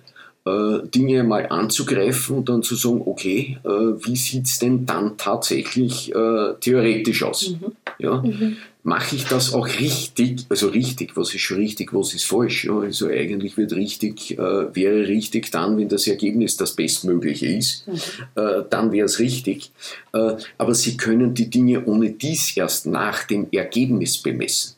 äh, 0.45 0.87
Dinge 0.93 1.23
mal 1.23 1.47
anzugreifen 1.47 2.37
und 2.37 2.49
dann 2.49 2.63
zu 2.63 2.75
sagen, 2.75 3.01
okay, 3.05 3.57
wie 3.63 4.15
sieht 4.15 4.45
es 4.45 4.59
denn 4.59 4.85
dann 4.85 5.17
tatsächlich 5.17 6.13
theoretisch 6.61 7.23
aus? 7.23 7.49
Mhm. 7.49 7.71
Ja? 7.99 8.21
Mhm. 8.21 8.57
Mache 8.87 9.17
ich 9.17 9.25
das 9.25 9.53
auch 9.53 9.67
richtig, 9.67 10.45
also 10.47 10.69
richtig, 10.69 11.17
was 11.17 11.33
ist 11.33 11.41
schon 11.41 11.57
richtig, 11.57 11.93
was 11.93 12.13
ist 12.13 12.23
falsch? 12.23 12.63
Ja? 12.63 12.79
Also 12.79 13.09
eigentlich 13.09 13.57
wird 13.57 13.73
richtig, 13.73 14.37
äh, 14.37 14.37
wäre 14.73 15.09
richtig 15.09 15.51
dann, 15.51 15.77
wenn 15.77 15.89
das 15.89 16.07
Ergebnis 16.07 16.55
das 16.55 16.73
Bestmögliche 16.73 17.47
ist, 17.47 17.85
mhm. 17.85 17.99
Äh, 18.35 18.63
dann 18.69 18.93
wäre 18.93 19.07
es 19.07 19.19
richtig. 19.19 19.73
Äh, 20.13 20.37
aber 20.57 20.73
Sie 20.73 20.95
können 20.95 21.33
die 21.33 21.49
Dinge 21.49 21.83
ohne 21.83 22.11
dies 22.11 22.55
erst 22.55 22.85
nach 22.85 23.25
dem 23.25 23.47
Ergebnis 23.51 24.19
bemessen. 24.19 24.77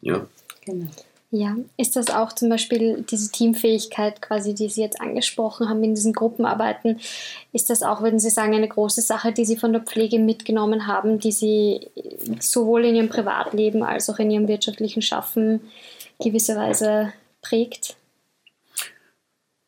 Ja. 0.00 0.26
Genau. 0.64 0.88
Ja, 1.38 1.54
ist 1.76 1.96
das 1.96 2.08
auch 2.08 2.32
zum 2.32 2.48
Beispiel 2.48 3.04
diese 3.10 3.30
Teamfähigkeit 3.30 4.22
quasi, 4.22 4.54
die 4.54 4.70
Sie 4.70 4.80
jetzt 4.80 5.02
angesprochen 5.02 5.68
haben 5.68 5.84
in 5.84 5.94
diesen 5.94 6.14
Gruppenarbeiten, 6.14 6.98
ist 7.52 7.68
das 7.68 7.82
auch, 7.82 8.00
würden 8.00 8.18
Sie 8.18 8.30
sagen, 8.30 8.54
eine 8.54 8.68
große 8.68 9.02
Sache, 9.02 9.32
die 9.32 9.44
Sie 9.44 9.58
von 9.58 9.74
der 9.74 9.82
Pflege 9.82 10.18
mitgenommen 10.18 10.86
haben, 10.86 11.18
die 11.18 11.32
Sie 11.32 11.88
sowohl 12.40 12.86
in 12.86 12.96
Ihrem 12.96 13.10
Privatleben 13.10 13.82
als 13.82 14.08
auch 14.08 14.18
in 14.18 14.30
Ihrem 14.30 14.48
wirtschaftlichen 14.48 15.02
Schaffen 15.02 15.60
gewisserweise 16.18 17.12
prägt? 17.42 17.96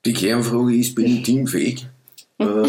Die 0.07 0.15
Kernfrage 0.15 0.75
ist, 0.75 0.95
bin 0.95 1.07
ich 1.07 1.23
teamfähig? 1.23 1.87
Äh, 2.41 2.69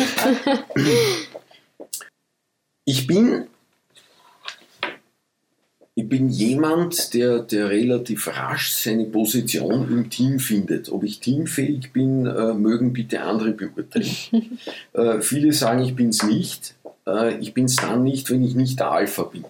ich 2.86 3.06
bin 3.06 3.46
ich 6.00 6.08
bin 6.08 6.30
jemand, 6.30 7.14
der, 7.14 7.40
der 7.40 7.70
relativ 7.70 8.30
rasch 8.30 8.72
seine 8.72 9.04
Position 9.04 9.92
im 9.92 10.10
Team 10.10 10.40
findet. 10.40 10.90
Ob 10.90 11.04
ich 11.04 11.20
teamfähig 11.20 11.92
bin, 11.92 12.26
äh, 12.26 12.54
mögen 12.54 12.94
bitte 12.94 13.22
andere 13.22 13.52
beurteilen. 13.52 14.08
äh, 14.94 15.20
viele 15.20 15.52
sagen, 15.52 15.84
ich 15.84 15.96
bin 15.98 16.10
es 16.10 16.24
nicht. 16.24 16.76
Äh, 17.06 17.38
ich 17.40 17.54
bin 17.54 17.66
es 17.66 17.76
dann 17.76 18.04
nicht, 18.04 18.30
wenn 18.30 18.46
ich 18.46 18.56
nicht 18.56 18.80
der 18.80 18.92
Alpha 18.92 19.24
bin. 19.24 19.44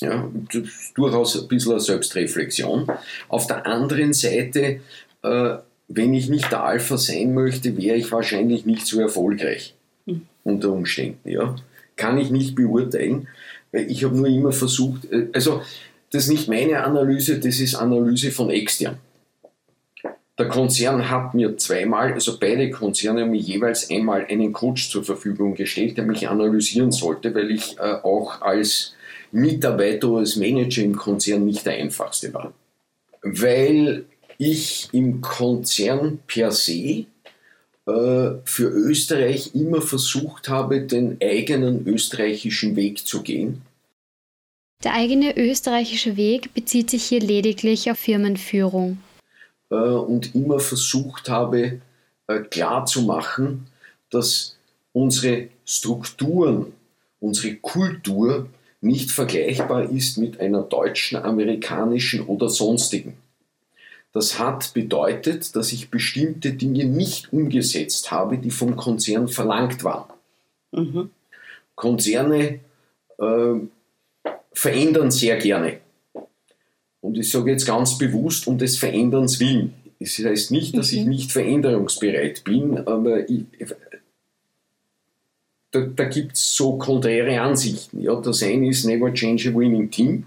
Ja, 0.00 0.28
das 0.52 0.64
ist 0.64 0.98
durchaus 0.98 1.40
ein 1.40 1.46
bisschen 1.46 1.72
eine 1.72 1.80
Selbstreflexion. 1.80 2.88
Auf 3.28 3.46
der 3.46 3.66
anderen 3.66 4.14
Seite, 4.14 4.80
äh, 5.22 5.56
wenn 5.86 6.12
ich 6.12 6.28
nicht 6.28 6.50
der 6.50 6.64
Alpha 6.64 6.98
sein 6.98 7.34
möchte, 7.34 7.76
wäre 7.76 7.96
ich 7.96 8.10
wahrscheinlich 8.10 8.66
nicht 8.66 8.84
so 8.84 9.00
erfolgreich 9.00 9.76
mhm. 10.06 10.22
unter 10.42 10.72
Umständen. 10.72 11.28
Ja? 11.28 11.54
Kann 11.94 12.18
ich 12.18 12.30
nicht 12.32 12.56
beurteilen. 12.56 13.28
Ich 13.76 14.04
habe 14.04 14.16
nur 14.16 14.26
immer 14.26 14.52
versucht, 14.52 15.10
äh, 15.10 15.28
also 15.32 15.62
das 16.10 16.24
ist 16.24 16.30
nicht 16.30 16.48
meine 16.48 16.82
Analyse, 16.84 17.38
das 17.38 17.60
ist 17.60 17.74
Analyse 17.74 18.30
von 18.30 18.50
extern. 18.50 18.98
Der 20.38 20.48
Konzern 20.48 21.08
hat 21.08 21.32
mir 21.32 21.56
zweimal, 21.56 22.12
also 22.12 22.38
beide 22.38 22.70
Konzerne 22.70 23.22
haben 23.22 23.30
mir 23.30 23.40
jeweils 23.40 23.90
einmal 23.90 24.26
einen 24.26 24.52
Coach 24.52 24.90
zur 24.90 25.02
Verfügung 25.02 25.54
gestellt, 25.54 25.96
der 25.96 26.04
mich 26.04 26.28
analysieren 26.28 26.92
sollte, 26.92 27.34
weil 27.34 27.50
ich 27.50 27.78
äh, 27.78 27.94
auch 28.02 28.42
als 28.42 28.94
Mitarbeiter 29.32 30.08
oder 30.08 30.20
als 30.20 30.36
Manager 30.36 30.82
im 30.82 30.96
Konzern 30.96 31.46
nicht 31.46 31.64
der 31.64 31.74
einfachste 31.74 32.34
war. 32.34 32.52
Weil 33.22 34.04
ich 34.38 34.88
im 34.92 35.22
Konzern 35.22 36.18
per 36.26 36.52
se 36.52 37.06
für 37.88 38.68
Österreich 38.68 39.54
immer 39.54 39.80
versucht 39.80 40.48
habe, 40.48 40.80
den 40.80 41.18
eigenen 41.22 41.86
österreichischen 41.86 42.74
Weg 42.74 43.06
zu 43.06 43.22
gehen. 43.22 43.62
Der 44.82 44.94
eigene 44.94 45.36
österreichische 45.36 46.16
Weg 46.16 46.52
bezieht 46.52 46.90
sich 46.90 47.04
hier 47.04 47.20
lediglich 47.20 47.90
auf 47.90 47.98
Firmenführung. 47.98 48.98
Äh, 49.70 49.74
und 49.74 50.34
immer 50.34 50.60
versucht 50.60 51.28
habe, 51.28 51.80
äh, 52.26 52.40
klarzumachen, 52.40 53.66
dass 54.10 54.56
unsere 54.92 55.48
Strukturen, 55.64 56.72
unsere 57.20 57.56
Kultur 57.56 58.48
nicht 58.80 59.10
vergleichbar 59.10 59.90
ist 59.90 60.18
mit 60.18 60.40
einer 60.40 60.62
deutschen, 60.62 61.16
amerikanischen 61.16 62.24
oder 62.24 62.48
sonstigen. 62.48 63.16
Das 64.16 64.38
hat 64.38 64.72
bedeutet, 64.72 65.54
dass 65.56 65.72
ich 65.72 65.90
bestimmte 65.90 66.54
Dinge 66.54 66.86
nicht 66.86 67.34
umgesetzt 67.34 68.10
habe, 68.10 68.38
die 68.38 68.50
vom 68.50 68.74
Konzern 68.74 69.28
verlangt 69.28 69.84
waren. 69.84 70.10
Mhm. 70.72 71.10
Konzerne 71.74 72.60
äh, 73.18 73.54
verändern 74.54 75.10
sehr 75.10 75.36
gerne. 75.36 75.80
Und 77.02 77.18
ich 77.18 77.30
sage 77.30 77.50
jetzt 77.50 77.66
ganz 77.66 77.98
bewusst 77.98 78.46
um 78.46 78.56
des 78.56 78.78
Veränderns 78.78 79.38
willen. 79.38 79.74
Es 80.00 80.18
heißt 80.18 80.50
nicht, 80.50 80.78
dass 80.78 80.92
ich 80.92 81.02
mhm. 81.02 81.10
nicht 81.10 81.32
veränderungsbereit 81.32 82.42
bin, 82.42 82.78
aber 82.86 83.28
ich, 83.28 83.44
da, 85.72 85.80
da 85.80 86.04
gibt 86.04 86.36
es 86.36 86.56
so 86.56 86.78
konträre 86.78 87.38
Ansichten. 87.42 88.00
Ja, 88.00 88.18
das 88.18 88.42
eine 88.42 88.70
ist 88.70 88.86
Never 88.86 89.12
Change 89.12 89.50
a 89.50 89.54
Winning 89.54 89.90
Team. 89.90 90.24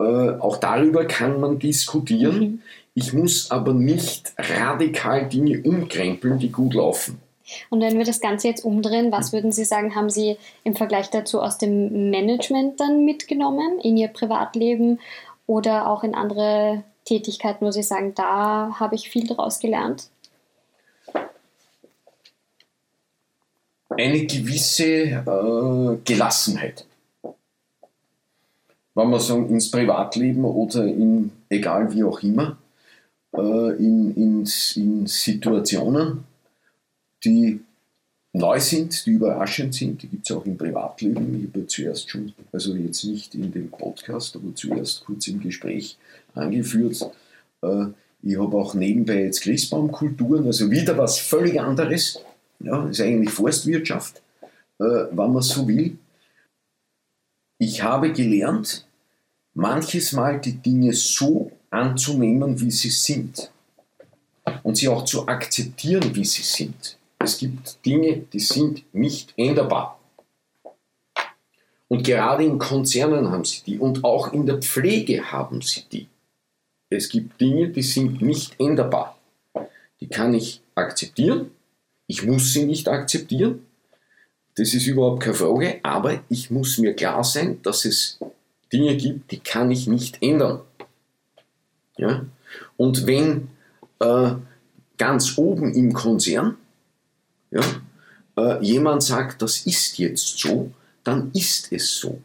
Äh, 0.00 0.38
auch 0.40 0.56
darüber 0.56 1.04
kann 1.04 1.40
man 1.40 1.58
diskutieren. 1.58 2.38
Mhm. 2.38 2.62
Ich 2.94 3.12
muss 3.12 3.50
aber 3.50 3.74
nicht 3.74 4.32
radikal 4.38 5.28
Dinge 5.28 5.62
umkrempeln, 5.62 6.38
die 6.38 6.50
gut 6.50 6.74
laufen. 6.74 7.20
Und 7.68 7.80
wenn 7.82 7.98
wir 7.98 8.04
das 8.04 8.20
Ganze 8.20 8.48
jetzt 8.48 8.64
umdrehen, 8.64 9.12
was 9.12 9.32
würden 9.32 9.52
Sie 9.52 9.64
sagen, 9.64 9.94
haben 9.94 10.08
Sie 10.08 10.36
im 10.64 10.74
Vergleich 10.74 11.10
dazu 11.10 11.42
aus 11.42 11.58
dem 11.58 12.10
Management 12.10 12.80
dann 12.80 13.04
mitgenommen, 13.04 13.78
in 13.82 13.96
Ihr 13.96 14.08
Privatleben 14.08 15.00
oder 15.46 15.88
auch 15.88 16.02
in 16.02 16.14
andere 16.14 16.82
Tätigkeiten, 17.04 17.66
wo 17.66 17.70
Sie 17.70 17.82
sagen, 17.82 18.14
da 18.14 18.76
habe 18.78 18.94
ich 18.94 19.10
viel 19.10 19.26
daraus 19.26 19.58
gelernt? 19.58 20.08
Eine 23.90 24.24
gewisse 24.24 24.84
äh, 24.84 25.98
Gelassenheit 26.04 26.86
wenn 28.94 29.10
wir 29.10 29.20
sagen, 29.20 29.48
ins 29.48 29.70
Privatleben 29.70 30.44
oder 30.44 30.84
in, 30.84 31.30
egal 31.48 31.92
wie 31.92 32.04
auch 32.04 32.22
immer, 32.22 32.58
äh, 33.34 33.76
in, 33.76 34.14
in, 34.14 34.48
in 34.76 35.06
Situationen, 35.06 36.24
die 37.24 37.60
neu 38.32 38.60
sind, 38.60 39.06
die 39.06 39.12
überraschend 39.12 39.74
sind, 39.74 40.02
die 40.02 40.08
gibt 40.08 40.28
es 40.28 40.36
auch 40.36 40.44
im 40.46 40.56
Privatleben. 40.56 41.40
Ich 41.40 41.54
habe 41.54 41.66
zuerst 41.66 42.10
schon, 42.10 42.32
also 42.52 42.74
jetzt 42.74 43.04
nicht 43.04 43.34
in 43.34 43.52
dem 43.52 43.70
Podcast, 43.70 44.36
aber 44.36 44.54
zuerst 44.54 45.04
kurz 45.04 45.26
im 45.28 45.40
Gespräch 45.40 45.96
angeführt. 46.34 47.10
Äh, 47.62 47.86
ich 48.22 48.38
habe 48.38 48.56
auch 48.56 48.74
nebenbei 48.74 49.24
jetzt 49.24 49.42
Christbaumkulturen, 49.42 50.46
also 50.46 50.70
wieder 50.70 50.96
was 50.98 51.18
völlig 51.18 51.60
anderes. 51.60 52.20
Ja, 52.60 52.86
ist 52.88 53.00
eigentlich 53.00 53.30
Forstwirtschaft, 53.30 54.20
äh, 54.78 54.84
wenn 54.84 55.32
man 55.32 55.42
so 55.42 55.66
will. 55.66 55.96
Ich 57.62 57.82
habe 57.82 58.10
gelernt, 58.10 58.86
manches 59.52 60.12
Mal 60.12 60.40
die 60.40 60.54
Dinge 60.54 60.94
so 60.94 61.52
anzunehmen, 61.68 62.58
wie 62.58 62.70
sie 62.70 62.88
sind. 62.88 63.50
Und 64.62 64.78
sie 64.78 64.88
auch 64.88 65.04
zu 65.04 65.28
akzeptieren, 65.28 66.14
wie 66.14 66.24
sie 66.24 66.40
sind. 66.40 66.96
Es 67.18 67.36
gibt 67.36 67.84
Dinge, 67.84 68.16
die 68.32 68.40
sind 68.40 68.82
nicht 68.94 69.34
änderbar. 69.36 70.00
Und 71.88 72.02
gerade 72.02 72.44
in 72.44 72.58
Konzernen 72.58 73.30
haben 73.30 73.44
sie 73.44 73.62
die 73.66 73.78
und 73.78 74.04
auch 74.04 74.32
in 74.32 74.46
der 74.46 74.56
Pflege 74.56 75.30
haben 75.30 75.60
sie 75.60 75.82
die. 75.92 76.08
Es 76.88 77.10
gibt 77.10 77.38
Dinge, 77.42 77.68
die 77.68 77.82
sind 77.82 78.22
nicht 78.22 78.58
änderbar. 78.58 79.18
Die 80.00 80.08
kann 80.08 80.32
ich 80.32 80.62
akzeptieren. 80.74 81.50
Ich 82.06 82.24
muss 82.24 82.54
sie 82.54 82.64
nicht 82.64 82.88
akzeptieren. 82.88 83.66
Das 84.60 84.74
ist 84.74 84.86
überhaupt 84.86 85.22
keine 85.22 85.34
Frage, 85.34 85.80
aber 85.82 86.22
ich 86.28 86.50
muss 86.50 86.76
mir 86.76 86.92
klar 86.92 87.24
sein, 87.24 87.62
dass 87.62 87.86
es 87.86 88.18
Dinge 88.70 88.94
gibt, 88.94 89.30
die 89.30 89.38
kann 89.38 89.70
ich 89.70 89.86
nicht 89.86 90.18
ändern. 90.20 90.60
Ja? 91.96 92.26
Und 92.76 93.06
wenn 93.06 93.48
äh, 94.00 94.32
ganz 94.98 95.38
oben 95.38 95.72
im 95.72 95.94
Konzern 95.94 96.58
ja, 97.50 97.62
äh, 98.36 98.62
jemand 98.62 99.02
sagt, 99.02 99.40
das 99.40 99.60
ist 99.60 99.96
jetzt 99.96 100.38
so, 100.38 100.70
dann 101.04 101.30
ist 101.32 101.72
es 101.72 101.96
so. 101.96 102.20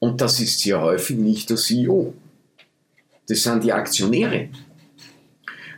Und 0.00 0.20
das 0.20 0.40
ist 0.40 0.58
sehr 0.58 0.80
häufig 0.80 1.16
nicht 1.16 1.48
der 1.48 1.58
CEO. 1.58 2.12
Das 3.28 3.40
sind 3.40 3.62
die 3.62 3.72
Aktionäre. 3.72 4.48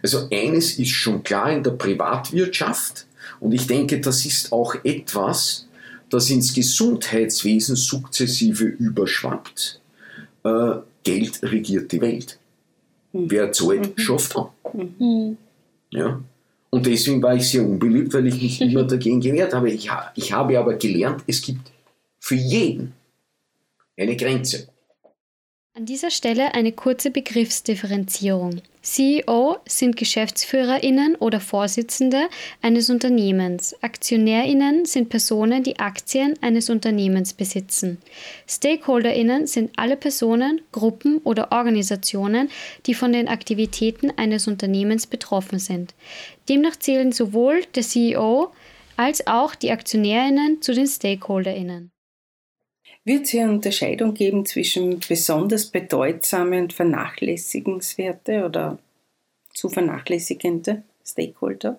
Also 0.02 0.30
eines 0.32 0.78
ist 0.78 0.92
schon 0.92 1.22
klar 1.22 1.52
in 1.52 1.62
der 1.62 1.72
Privatwirtschaft 1.72 3.04
und 3.38 3.52
ich 3.52 3.66
denke, 3.66 4.00
das 4.00 4.24
ist 4.24 4.50
auch 4.50 4.76
etwas, 4.82 5.66
das 6.14 6.30
ins 6.30 6.54
Gesundheitswesen 6.54 7.76
sukzessive 7.76 8.64
überschwappt. 8.64 9.80
Äh, 10.44 10.76
Geld 11.02 11.42
regiert 11.42 11.92
die 11.92 12.00
Welt. 12.00 12.38
Mhm. 13.12 13.30
Wer 13.30 13.52
zahlt, 13.52 13.96
mhm. 13.96 14.00
schafft 14.00 14.36
an. 14.36 14.48
Mhm. 14.72 15.36
Ja? 15.90 16.20
Und 16.70 16.86
deswegen 16.86 17.22
war 17.22 17.34
ich 17.34 17.48
sehr 17.48 17.64
unbeliebt, 17.64 18.12
weil 18.14 18.26
ich 18.26 18.40
mich 18.40 18.60
immer 18.60 18.84
dagegen 18.84 19.20
gewehrt 19.20 19.54
habe. 19.54 19.70
Ich, 19.70 19.88
ich 20.14 20.32
habe 20.32 20.58
aber 20.58 20.74
gelernt, 20.74 21.22
es 21.26 21.40
gibt 21.40 21.70
für 22.18 22.34
jeden 22.34 22.92
eine 23.96 24.16
Grenze. 24.16 24.68
An 25.76 25.86
dieser 25.86 26.12
Stelle 26.12 26.54
eine 26.54 26.70
kurze 26.70 27.10
Begriffsdifferenzierung. 27.10 28.62
CEO 28.82 29.56
sind 29.66 29.96
Geschäftsführerinnen 29.96 31.16
oder 31.16 31.40
Vorsitzende 31.40 32.28
eines 32.62 32.90
Unternehmens. 32.90 33.74
Aktionärinnen 33.82 34.84
sind 34.84 35.08
Personen, 35.08 35.64
die 35.64 35.80
Aktien 35.80 36.40
eines 36.42 36.70
Unternehmens 36.70 37.32
besitzen. 37.32 37.98
Stakeholderinnen 38.46 39.48
sind 39.48 39.72
alle 39.76 39.96
Personen, 39.96 40.60
Gruppen 40.70 41.18
oder 41.24 41.50
Organisationen, 41.50 42.50
die 42.86 42.94
von 42.94 43.12
den 43.12 43.26
Aktivitäten 43.26 44.12
eines 44.16 44.46
Unternehmens 44.46 45.08
betroffen 45.08 45.58
sind. 45.58 45.92
Demnach 46.48 46.76
zählen 46.76 47.10
sowohl 47.10 47.62
der 47.74 47.82
CEO 47.82 48.52
als 48.96 49.26
auch 49.26 49.56
die 49.56 49.72
Aktionärinnen 49.72 50.62
zu 50.62 50.72
den 50.72 50.86
Stakeholderinnen. 50.86 51.90
Wird 53.06 53.24
es 53.24 53.30
hier 53.30 53.42
eine 53.42 53.52
Unterscheidung 53.52 54.14
geben 54.14 54.46
zwischen 54.46 55.00
besonders 55.00 55.66
bedeutsame 55.66 56.62
und 56.62 56.72
vernachlässigenswerte 56.72 58.46
oder 58.46 58.78
zu 59.52 59.68
vernachlässigende 59.68 60.82
Stakeholder? 61.04 61.78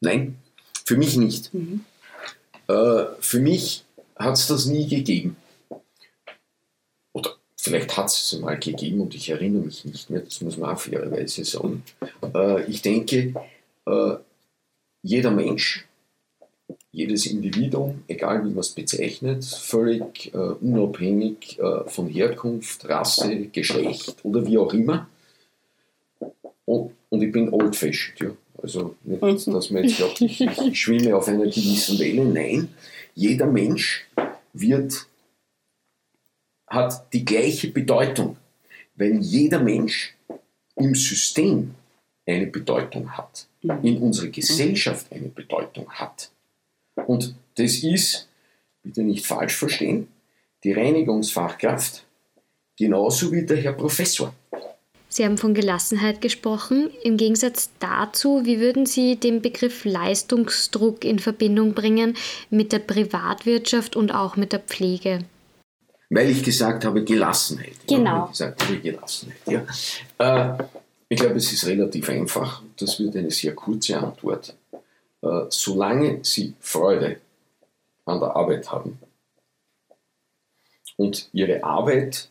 Nein, 0.00 0.38
für 0.86 0.96
mich 0.96 1.16
nicht. 1.18 1.52
Mhm. 1.52 1.84
Äh, 2.66 3.04
für 3.20 3.40
mich 3.40 3.84
hat 4.16 4.36
es 4.36 4.46
das 4.46 4.64
nie 4.64 4.88
gegeben. 4.88 5.36
Oder 7.12 7.36
vielleicht 7.56 7.94
hat 7.98 8.06
es 8.06 8.32
es 8.32 8.40
mal 8.40 8.58
gegeben 8.58 9.02
und 9.02 9.14
ich 9.14 9.28
erinnere 9.28 9.64
mich 9.64 9.84
nicht 9.84 10.08
mehr, 10.08 10.20
das 10.20 10.40
muss 10.40 10.56
man 10.56 10.70
auch 10.70 10.80
fairerweise 10.80 11.44
sagen. 11.44 11.84
Äh, 12.34 12.64
ich 12.70 12.80
denke, 12.80 13.34
äh, 13.86 14.14
jeder 15.02 15.30
Mensch 15.30 15.87
jedes 16.90 17.26
Individuum, 17.26 18.02
egal 18.08 18.44
wie 18.44 18.50
man 18.50 18.60
es 18.60 18.70
bezeichnet, 18.70 19.44
völlig 19.44 20.32
äh, 20.32 20.38
unabhängig 20.38 21.58
äh, 21.58 21.88
von 21.88 22.08
Herkunft, 22.08 22.88
Rasse, 22.88 23.46
Geschlecht 23.52 24.16
oder 24.22 24.46
wie 24.46 24.58
auch 24.58 24.72
immer. 24.72 25.08
Und, 26.64 26.92
und 27.08 27.22
ich 27.22 27.32
bin 27.32 27.52
old-fashioned, 27.52 28.20
ja. 28.20 28.30
Also 28.60 28.96
nicht, 29.04 29.22
mhm. 29.22 29.52
dass 29.52 29.70
man 29.70 29.84
jetzt 29.84 29.98
glaubt, 29.98 30.20
ich, 30.20 30.40
ich 30.40 30.80
schwimme 30.80 31.14
auf 31.14 31.28
einer 31.28 31.44
gewissen 31.44 31.98
Welle. 31.98 32.24
Nein, 32.24 32.68
jeder 33.14 33.46
Mensch 33.46 34.06
wird, 34.52 35.06
hat 36.66 37.12
die 37.12 37.24
gleiche 37.24 37.68
Bedeutung, 37.68 38.36
weil 38.96 39.20
jeder 39.20 39.60
Mensch 39.60 40.16
im 40.74 40.94
System 40.94 41.74
eine 42.26 42.46
Bedeutung 42.46 43.16
hat, 43.16 43.46
mhm. 43.62 43.78
in 43.82 43.98
unserer 43.98 44.28
Gesellschaft 44.28 45.12
eine 45.12 45.28
Bedeutung 45.28 45.88
hat. 45.90 46.32
Und 47.06 47.34
das 47.56 47.82
ist, 47.82 48.28
bitte 48.82 49.02
nicht 49.02 49.26
falsch 49.26 49.56
verstehen, 49.56 50.08
die 50.64 50.72
Reinigungsfachkraft 50.72 52.04
genauso 52.76 53.32
wie 53.32 53.44
der 53.44 53.56
Herr 53.58 53.72
Professor. 53.72 54.32
Sie 55.10 55.24
haben 55.24 55.38
von 55.38 55.54
Gelassenheit 55.54 56.20
gesprochen. 56.20 56.90
Im 57.02 57.16
Gegensatz 57.16 57.70
dazu, 57.80 58.42
wie 58.44 58.60
würden 58.60 58.84
Sie 58.84 59.16
den 59.16 59.40
Begriff 59.40 59.84
Leistungsdruck 59.84 61.04
in 61.04 61.18
Verbindung 61.18 61.72
bringen 61.72 62.14
mit 62.50 62.72
der 62.72 62.80
Privatwirtschaft 62.80 63.96
und 63.96 64.12
auch 64.12 64.36
mit 64.36 64.52
der 64.52 64.60
Pflege? 64.60 65.20
Weil 66.10 66.30
ich 66.30 66.42
gesagt 66.42 66.84
habe 66.84 67.04
Gelassenheit. 67.04 67.76
Genau. 67.86 68.24
Ich 68.24 68.30
gesagt 68.32 68.62
habe 68.62 68.78
Gelassenheit. 68.78 69.38
Ja. 69.46 70.56
Äh, 70.56 70.64
ich 71.08 71.18
glaube, 71.18 71.36
es 71.36 71.52
ist 71.52 71.66
relativ 71.66 72.08
einfach. 72.10 72.62
Das 72.78 73.00
wird 73.00 73.16
eine 73.16 73.30
sehr 73.30 73.54
kurze 73.54 73.98
Antwort. 73.98 74.54
Äh, 75.22 75.46
solange 75.48 76.20
sie 76.22 76.54
Freude 76.60 77.20
an 78.04 78.20
der 78.20 78.36
Arbeit 78.36 78.70
haben 78.70 78.98
und 80.96 81.28
ihre 81.32 81.64
Arbeit 81.64 82.28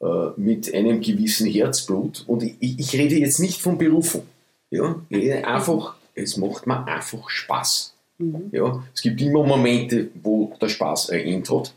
äh, 0.00 0.30
mit 0.36 0.72
einem 0.72 1.00
gewissen 1.00 1.46
Herzblut, 1.46 2.24
und 2.26 2.42
ich, 2.42 2.56
ich, 2.60 2.92
rede 2.94 3.16
jetzt 3.16 3.40
nicht 3.40 3.60
von 3.60 3.76
Berufung, 3.76 4.26
ja, 4.70 5.00
ich 5.08 5.18
rede 5.18 5.46
einfach, 5.46 5.96
es 6.14 6.36
macht 6.36 6.66
mir 6.66 6.84
einfach 6.86 7.28
Spaß. 7.28 7.94
Mhm. 8.18 8.50
Ja, 8.52 8.84
es 8.94 9.02
gibt 9.02 9.20
immer 9.20 9.44
Momente, 9.44 10.08
wo 10.22 10.54
der 10.60 10.68
Spaß 10.68 11.10
ein 11.10 11.20
End 11.20 11.50
hat, 11.50 11.72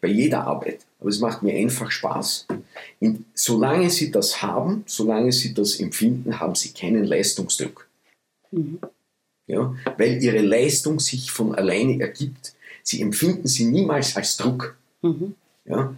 bei 0.00 0.08
jeder 0.08 0.46
Arbeit. 0.46 0.80
Aber 1.00 1.10
es 1.10 1.20
macht 1.20 1.42
mir 1.42 1.54
einfach 1.54 1.90
Spaß. 1.90 2.46
Und 3.00 3.24
solange 3.34 3.90
Sie 3.90 4.10
das 4.10 4.42
haben, 4.42 4.84
solange 4.86 5.32
Sie 5.32 5.52
das 5.52 5.78
empfinden, 5.80 6.40
haben 6.40 6.54
Sie 6.54 6.72
keinen 6.72 7.04
Leistungsdruck. 7.04 7.88
Mhm. 8.50 8.78
Ja, 9.46 9.74
weil 9.96 10.22
Ihre 10.22 10.40
Leistung 10.40 10.98
sich 10.98 11.30
von 11.30 11.54
alleine 11.54 12.00
ergibt. 12.00 12.54
Sie 12.82 13.00
empfinden 13.00 13.46
sie 13.46 13.66
niemals 13.66 14.16
als 14.16 14.36
Druck. 14.36 14.76
Mhm. 15.02 15.34
Ja, 15.64 15.94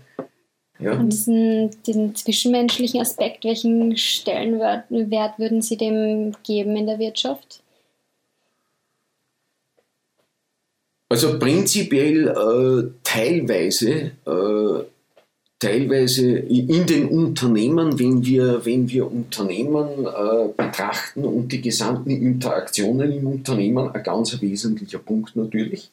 ja. 0.78 0.92
Und 0.92 1.10
diesen, 1.10 1.70
diesen 1.82 2.14
zwischenmenschlichen 2.14 3.00
Aspekt, 3.00 3.44
welchen 3.44 3.96
Stellenwert 3.96 5.38
würden 5.38 5.60
Sie 5.60 5.76
dem 5.76 6.34
geben 6.44 6.76
in 6.76 6.86
der 6.86 6.98
Wirtschaft? 6.98 7.62
Also 11.10 11.38
prinzipiell 11.38 12.28
äh, 12.28 12.90
teilweise, 13.02 14.12
äh, 14.26 14.84
teilweise 15.58 16.38
in 16.38 16.86
den 16.86 17.08
Unternehmen, 17.08 17.98
wenn 17.98 18.24
wir, 18.24 18.64
wenn 18.64 18.88
wir 18.88 19.10
Unternehmen 19.10 20.06
äh, 20.06 20.48
betrachten 20.56 21.24
und 21.24 21.50
die 21.50 21.60
gesamten 21.60 22.10
Interaktionen 22.10 23.10
im 23.12 23.26
Unternehmen, 23.26 23.90
ein 23.90 24.02
ganz 24.02 24.40
wesentlicher 24.40 24.98
Punkt 24.98 25.34
natürlich. 25.34 25.90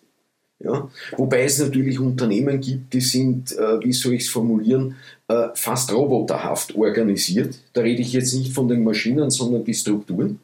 Ja? 0.60 0.90
Wobei 1.18 1.44
es 1.44 1.60
natürlich 1.60 2.00
Unternehmen 2.00 2.62
gibt, 2.62 2.94
die 2.94 3.02
sind, 3.02 3.52
äh, 3.58 3.84
wie 3.84 3.94
soll 3.94 4.14
ich 4.14 4.24
es 4.24 4.30
formulieren, 4.30 4.96
äh, 5.28 5.48
fast 5.56 5.92
roboterhaft 5.92 6.76
organisiert. 6.76 7.58
Da 7.74 7.82
rede 7.82 8.02
ich 8.02 8.14
jetzt 8.14 8.34
nicht 8.34 8.54
von 8.54 8.68
den 8.68 8.84
Maschinen, 8.84 9.32
sondern 9.32 9.64
die 9.64 9.74
Strukturen 9.74 10.40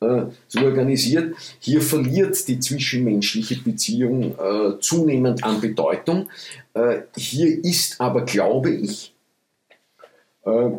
äh, 0.00 0.22
so 0.46 0.60
organisiert. 0.60 1.34
Hier 1.58 1.82
verliert 1.82 2.46
die 2.48 2.60
zwischenmenschliche 2.60 3.56
Beziehung 3.62 4.34
äh, 4.38 4.80
zunehmend 4.80 5.44
an 5.44 5.60
Bedeutung. 5.60 6.28
Äh, 6.74 7.00
hier 7.16 7.64
ist 7.64 8.00
aber, 8.00 8.24
glaube 8.24 8.70
ich, 8.70 9.14
äh, 10.44 10.70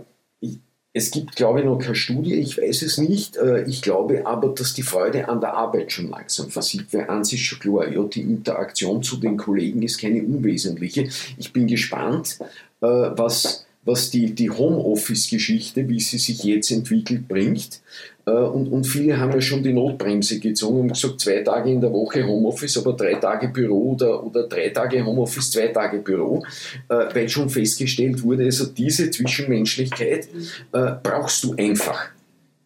es 0.91 1.11
gibt, 1.11 1.35
glaube 1.35 1.59
ich, 1.59 1.65
noch 1.65 1.77
keine 1.77 1.95
Studie, 1.95 2.35
ich 2.35 2.57
weiß 2.57 2.81
es 2.81 2.97
nicht. 2.97 3.37
Äh, 3.37 3.63
ich 3.65 3.81
glaube 3.81 4.25
aber, 4.25 4.49
dass 4.49 4.73
die 4.73 4.81
Freude 4.81 5.29
an 5.29 5.39
der 5.39 5.53
Arbeit 5.53 5.91
schon 5.91 6.09
langsam 6.09 6.49
versiegt, 6.49 6.93
weil 6.93 7.09
an 7.09 7.23
sich 7.23 7.45
schon 7.45 7.59
klar, 7.59 7.87
ja, 7.87 8.03
die 8.03 8.21
Interaktion 8.21 9.03
zu 9.03 9.17
den 9.17 9.37
Kollegen 9.37 9.83
ist 9.83 9.99
keine 9.99 10.23
unwesentliche. 10.23 11.07
Ich 11.37 11.53
bin 11.53 11.67
gespannt, 11.67 12.39
äh, 12.81 12.87
was, 12.87 13.65
was 13.83 14.09
die, 14.09 14.33
die 14.33 14.49
Homeoffice-Geschichte, 14.49 15.87
wie 15.87 15.99
sie 15.99 16.17
sich 16.17 16.43
jetzt 16.43 16.71
entwickelt, 16.71 17.27
bringt. 17.27 17.81
Äh, 18.29 18.31
und, 18.31 18.67
und 18.71 18.85
viele 18.85 19.19
haben 19.19 19.31
ja 19.31 19.41
schon 19.41 19.63
die 19.63 19.73
Notbremse 19.73 20.39
gezogen 20.39 20.81
und 20.81 20.87
gesagt, 20.89 21.19
zwei 21.19 21.41
Tage 21.41 21.71
in 21.71 21.81
der 21.81 21.91
Woche 21.91 22.25
Homeoffice, 22.25 22.77
aber 22.77 22.93
drei 22.93 23.15
Tage 23.15 23.47
Büro 23.47 23.93
oder, 23.93 24.23
oder 24.23 24.47
drei 24.47 24.69
Tage 24.69 25.03
Homeoffice, 25.03 25.51
zwei 25.51 25.67
Tage 25.67 25.99
Büro, 25.99 26.43
äh, 26.89 26.93
weil 27.13 27.29
schon 27.29 27.49
festgestellt 27.49 28.21
wurde, 28.21 28.45
also 28.45 28.67
diese 28.67 29.09
Zwischenmenschlichkeit 29.09 30.27
äh, 30.71 30.91
brauchst 31.01 31.43
du 31.43 31.55
einfach 31.55 32.09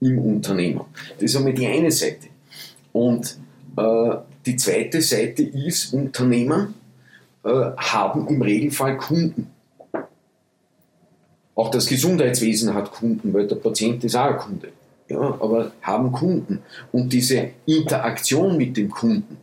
im 0.02 0.20
Unternehmen. 0.20 0.82
Das 1.16 1.24
ist 1.24 1.36
einmal 1.38 1.54
die 1.54 1.68
eine 1.68 1.92
Seite. 1.92 2.28
Und 2.92 3.38
äh, 3.78 4.16
die 4.46 4.58
zweite 4.58 5.02
Seite 5.02 5.44
ist, 5.44 5.94
Unternehmen 5.94 6.74
äh, 7.46 7.50
haben 7.50 8.28
im 8.28 8.42
Regelfall 8.42 8.98
Kunden. 8.98 9.48
Auch 11.56 11.72
das 11.72 11.86
Gesundheitswesen 11.86 12.74
hat 12.74 12.92
Kunden, 12.92 13.34
weil 13.34 13.48
der 13.48 13.56
Patient 13.56 14.04
ist 14.04 14.16
auch 14.16 14.32
ein 14.32 14.38
Kunde 14.38 14.70
ja, 15.10 15.20
aber 15.20 15.72
haben 15.82 16.12
Kunden. 16.12 16.62
Und 16.92 17.12
diese 17.12 17.50
Interaktion 17.66 18.58
mit 18.58 18.78
dem 18.78 18.90
Kunden, 18.90 19.38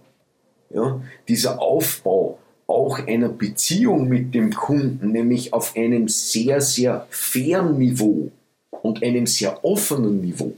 ja, 0.70 1.00
dieser 1.28 1.60
Aufbau 1.60 2.38
auch 2.66 3.00
einer 3.06 3.28
Beziehung 3.28 4.08
mit 4.08 4.34
dem 4.34 4.54
Kunden, 4.54 5.10
nämlich 5.10 5.52
auf 5.52 5.76
einem 5.76 6.08
sehr, 6.08 6.60
sehr 6.60 7.06
fairen 7.10 7.78
Niveau 7.78 8.30
und 8.70 9.02
einem 9.02 9.26
sehr 9.26 9.64
offenen 9.64 10.20
Niveau, 10.20 10.52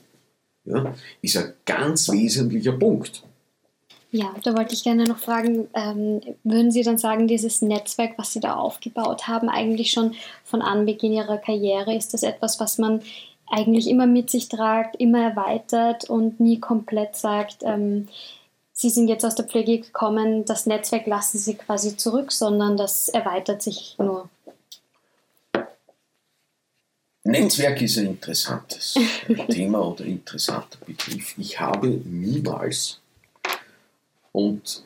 ja, 0.65 0.95
ist 1.23 1.37
ein 1.39 1.55
ganz 1.65 2.11
wesentlicher 2.11 2.73
Punkt. 2.73 3.25
Ja, 4.15 4.35
da 4.45 4.55
wollte 4.55 4.75
ich 4.75 4.85
gerne 4.85 5.05
noch 5.05 5.17
fragen, 5.17 5.69
ähm, 5.73 6.21
würden 6.45 6.71
Sie 6.71 6.83
dann 6.83 6.99
sagen, 6.99 7.27
dieses 7.27 7.63
Netzwerk, 7.63 8.13
was 8.19 8.35
Sie 8.35 8.41
da 8.41 8.57
aufgebaut 8.57 9.27
haben, 9.27 9.49
eigentlich 9.49 9.91
schon 9.91 10.15
von 10.45 10.61
Anbeginn 10.61 11.15
Ihrer 11.15 11.39
Karriere, 11.39 11.97
ist 11.97 12.13
das 12.13 12.23
etwas, 12.23 12.61
was 12.61 12.77
man 12.77 13.01
eigentlich 13.53 13.89
immer 13.89 14.07
mit 14.07 14.31
sich 14.31 14.49
tragt, 14.49 14.97
immer 14.97 15.23
erweitert 15.23 16.09
und 16.09 16.41
nie 16.41 16.59
komplett 16.59 17.15
sagt, 17.17 17.59
ähm, 17.63 18.09
Sie 18.75 18.89
sind 18.89 19.07
jetzt 19.07 19.25
aus 19.25 19.35
der 19.35 19.45
Pflege 19.45 19.79
gekommen, 19.79 20.45
das 20.47 20.67
Netzwerk 20.67 21.07
lassen 21.07 21.39
Sie 21.39 21.55
quasi 21.55 21.97
zurück, 21.97 22.33
sondern 22.33 22.77
das 22.77 23.11
erweitert 23.11 23.63
sich 23.63 23.95
nur. 23.99 24.29
Netzwerk 27.23 27.81
ist 27.83 27.99
ein 27.99 28.07
interessantes 28.07 28.95
Thema 29.49 29.87
oder 29.87 30.05
interessanter 30.05 30.79
Begriff. 30.85 31.37
Ich 31.39 31.61
habe 31.61 31.89
niemals 31.89 32.99
und 34.33 34.83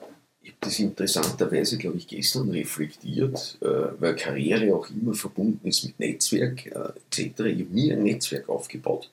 ich 0.46 0.52
habe 0.52 0.58
das 0.60 0.78
interessanterweise, 0.78 1.76
glaube 1.76 1.96
ich, 1.96 2.06
gestern 2.06 2.50
reflektiert, 2.50 3.58
äh, 3.62 3.66
weil 3.98 4.14
Karriere 4.14 4.76
auch 4.76 4.88
immer 4.90 5.12
verbunden 5.12 5.66
ist 5.66 5.84
mit 5.84 5.98
Netzwerk 5.98 6.66
äh, 6.66 6.92
etc. 7.10 7.18
Ich 7.18 7.34
habe 7.34 7.74
nie 7.74 7.92
ein 7.92 8.04
Netzwerk 8.04 8.48
aufgebaut. 8.48 9.10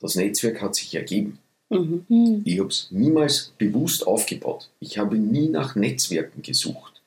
Das 0.00 0.14
Netzwerk 0.14 0.62
hat 0.62 0.74
sich 0.74 0.94
ergeben. 0.94 1.38
Mhm. 1.68 2.40
Ich 2.44 2.58
habe 2.58 2.70
es 2.70 2.88
niemals 2.90 3.52
bewusst 3.58 4.06
aufgebaut. 4.06 4.70
Ich 4.80 4.96
habe 4.96 5.18
nie 5.18 5.50
nach 5.50 5.76
Netzwerken 5.76 6.40
gesucht. 6.40 7.02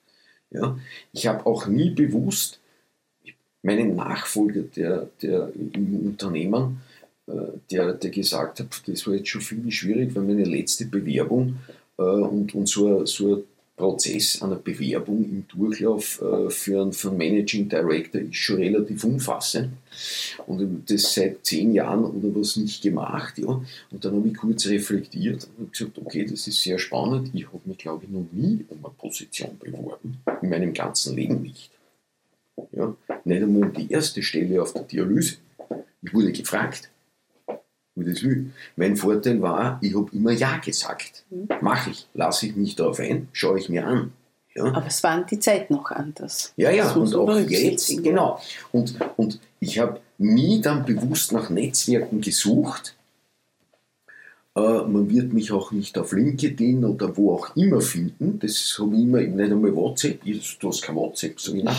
Ja? 0.51 0.77
Ich 1.11 1.25
habe 1.25 1.43
auch 1.47 1.65
nie 1.65 1.89
bewusst 1.89 2.59
meinen 3.63 3.95
Nachfolger, 3.95 4.61
der, 4.61 5.09
der 5.23 5.51
im 5.55 6.05
Unternehmen, 6.05 6.81
äh, 7.25 7.31
der, 7.71 7.93
der 7.93 8.11
gesagt 8.11 8.59
hat, 8.59 8.83
das 8.85 9.07
war 9.07 9.15
jetzt 9.15 9.29
schon 9.29 9.41
viel 9.41 9.71
schwierig, 9.71 10.13
weil 10.13 10.23
meine 10.23 10.45
letzte 10.45 10.85
Bewerbung 10.85 11.57
und, 11.97 12.55
und 12.55 12.67
so, 12.67 12.99
ein, 12.99 13.05
so 13.05 13.35
ein 13.35 13.43
Prozess 13.75 14.41
einer 14.41 14.55
Bewerbung 14.55 15.23
im 15.23 15.47
Durchlauf 15.47 16.21
äh, 16.21 16.49
für 16.49 16.81
einen, 16.81 16.93
für 16.93 17.09
einen 17.09 17.17
Managing 17.17 17.67
Director 17.67 18.21
ist 18.21 18.35
schon 18.35 18.57
relativ 18.57 19.03
umfassend. 19.03 19.73
Und 20.45 20.89
das 20.89 21.13
seit 21.13 21.43
zehn 21.45 21.73
Jahren 21.73 22.05
oder 22.05 22.35
was 22.39 22.55
nicht 22.55 22.83
gemacht. 22.83 23.37
Ja. 23.39 23.61
Und 23.91 24.05
dann 24.05 24.15
habe 24.15 24.27
ich 24.27 24.35
kurz 24.35 24.67
reflektiert 24.67 25.47
und 25.57 25.71
gesagt, 25.71 25.97
okay, 25.97 26.25
das 26.25 26.47
ist 26.47 26.61
sehr 26.61 26.77
spannend. 26.77 27.31
Ich 27.33 27.47
habe 27.47 27.61
mich, 27.65 27.79
glaube 27.79 28.05
ich, 28.05 28.11
noch 28.11 28.27
nie 28.31 28.63
um 28.69 28.85
eine 28.85 28.93
Position 28.93 29.57
beworben. 29.59 30.17
In 30.41 30.49
meinem 30.49 30.73
ganzen 30.73 31.15
Leben 31.15 31.41
nicht. 31.41 31.71
Ja. 32.71 32.95
Nicht 33.25 33.41
einmal 33.41 33.63
um 33.63 33.73
die 33.73 33.91
erste 33.91 34.21
Stelle 34.21 34.61
auf 34.61 34.73
der 34.73 34.83
Dialyse. 34.83 35.37
Ich 36.03 36.13
wurde 36.13 36.31
gefragt 36.31 36.89
wie 37.95 38.05
das 38.05 38.23
will. 38.23 38.51
Mein 38.75 38.95
Vorteil 38.95 39.41
war, 39.41 39.79
ich 39.81 39.95
habe 39.95 40.09
immer 40.13 40.31
Ja 40.31 40.57
gesagt. 40.57 41.23
Mhm. 41.29 41.47
Mache 41.61 41.91
ich, 41.91 42.07
lasse 42.13 42.47
ich 42.47 42.55
mich 42.55 42.75
darauf 42.75 42.99
ein, 42.99 43.27
schaue 43.33 43.59
ich 43.59 43.69
mir 43.69 43.85
an. 43.85 44.11
Ja. 44.55 44.65
Aber 44.65 44.85
es 44.85 45.01
waren 45.01 45.25
die 45.25 45.39
Zeit 45.39 45.71
noch 45.71 45.89
anders. 45.91 46.53
Ja, 46.57 46.69
ja, 46.69 46.91
und 46.91 47.15
auch 47.15 47.39
jetzt, 47.39 48.03
genau. 48.03 48.39
Und, 48.71 48.95
und 49.17 49.39
ich 49.59 49.79
habe 49.79 49.99
nie 50.19 50.61
dann 50.61 50.85
bewusst 50.85 51.31
nach 51.31 51.49
Netzwerken 51.49 52.21
gesucht, 52.21 52.95
äh, 54.55 54.59
man 54.59 55.09
wird 55.09 55.33
mich 55.33 55.51
auch 55.51 55.71
nicht 55.71 55.97
auf 55.97 56.11
LinkedIn 56.11 56.85
oder 56.85 57.17
wo 57.17 57.33
auch 57.33 57.55
immer 57.55 57.81
finden. 57.81 58.37
Das 58.39 58.77
habe 58.79 58.95
ich 58.95 59.01
immer, 59.01 59.21
nicht 59.21 59.51
einmal 59.51 59.75
WhatsApp. 59.75 60.21
Du 60.59 60.67
hast 60.67 60.83
kein 60.83 60.95
WhatsApp, 60.95 61.39
so 61.39 61.55
ich, 61.55 61.63
nein, 61.63 61.75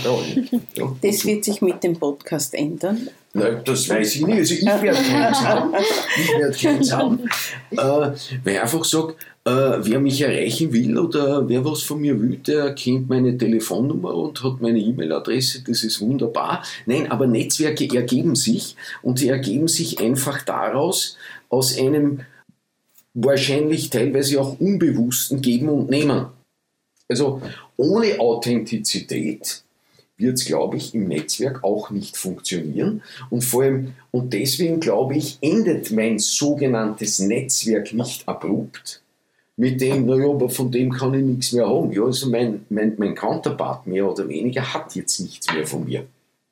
ja. 0.75 0.97
Das 1.01 1.25
wird 1.25 1.45
sich 1.45 1.63
mit 1.63 1.85
dem 1.85 1.97
Podcast 1.97 2.55
ändern. 2.55 3.09
Nein, 3.37 3.63
das 3.65 3.89
weiß 3.89 4.15
ich 4.15 4.27
nicht. 4.27 4.39
Also 4.39 4.55
ich 4.55 4.65
werde 4.65 4.93
keins 4.93 5.45
haben. 5.45 5.75
Ich 6.17 6.39
werde 6.39 6.57
keins 6.57 6.93
haben. 6.93 7.21
Äh, 7.73 7.77
weil 7.77 8.55
ich 8.55 8.61
einfach 8.61 8.85
sage, 8.85 9.15
äh, 9.45 9.51
wer 9.51 9.99
mich 9.99 10.21
erreichen 10.21 10.73
will 10.73 10.97
oder 10.97 11.49
wer 11.49 11.65
was 11.65 11.83
von 11.83 12.01
mir 12.01 12.21
will, 12.21 12.37
der 12.37 12.73
kennt 12.77 13.09
meine 13.09 13.37
Telefonnummer 13.37 14.15
und 14.15 14.41
hat 14.45 14.61
meine 14.61 14.79
E-Mail-Adresse. 14.79 15.65
Das 15.67 15.83
ist 15.83 16.01
wunderbar. 16.01 16.63
Nein, 16.87 17.11
aber 17.11 17.27
Netzwerke 17.27 17.89
ergeben 17.97 18.37
sich 18.37 18.77
und 19.03 19.19
sie 19.19 19.29
ergeben 19.29 19.67
sich 19.67 19.99
einfach 19.99 20.43
daraus, 20.43 21.19
aus 21.49 21.77
einem 21.77 22.21
wahrscheinlich 23.15 23.91
teilweise 23.91 24.41
auch 24.41 24.61
unbewussten 24.61 25.43
Geben 25.43 25.69
und 25.69 25.91
Nehmen. 25.91 26.27
Also 27.09 27.43
ohne 27.77 28.21
Authentizität 28.21 29.64
wird 30.17 30.39
es, 30.39 30.45
glaube 30.45 30.77
ich, 30.77 30.95
im 30.95 31.09
Netzwerk 31.09 31.65
auch 31.65 31.91
nicht 31.91 32.17
funktionieren. 32.17 33.03
Und 33.31 33.43
vor 33.43 33.65
allem, 33.65 33.95
und 34.11 34.33
deswegen 34.33 34.81
glaube 34.81 35.17
ich, 35.17 35.39
endet 35.41 35.91
mein 35.91 36.19
sogenanntes 36.19 37.19
Netzwerk 37.19 37.93
nicht 37.93 38.29
abrupt, 38.29 39.03
mit 39.57 39.81
dem, 39.81 40.07
naja, 40.07 40.29
aber 40.29 40.49
von 40.49 40.71
dem 40.71 40.91
kann 40.93 41.15
ich 41.15 41.25
nichts 41.25 41.53
mehr 41.53 41.69
haben. 41.69 41.93
Ja, 41.93 42.05
also 42.05 42.29
mein, 42.29 42.67
mein, 42.71 42.95
mein 42.97 43.15
Counterpart 43.15 43.87
mehr 43.87 44.11
oder 44.11 44.29
weniger 44.29 44.75
hat 44.75 44.95
jetzt 44.97 45.21
nichts 45.21 45.53
mehr 45.53 45.67
von 45.67 45.85
mir. 45.85 46.05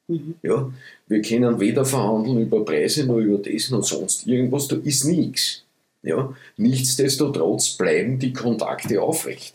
Mhm. 0.07 0.35
Ja, 0.42 0.72
wir 1.09 1.22
können 1.22 1.59
weder 1.59 1.85
verhandeln 1.85 2.42
über 2.42 2.64
Preise 2.64 3.07
noch 3.07 3.18
über 3.18 3.38
das 3.38 3.70
noch 3.70 3.83
sonst 3.83 4.27
irgendwas, 4.27 4.68
da 4.68 4.77
ist 4.77 5.05
nichts. 5.05 5.64
Ja, 6.03 6.35
nichtsdestotrotz 6.57 7.70
bleiben 7.70 8.18
die 8.18 8.33
Kontakte 8.33 9.01
aufrecht. 9.01 9.55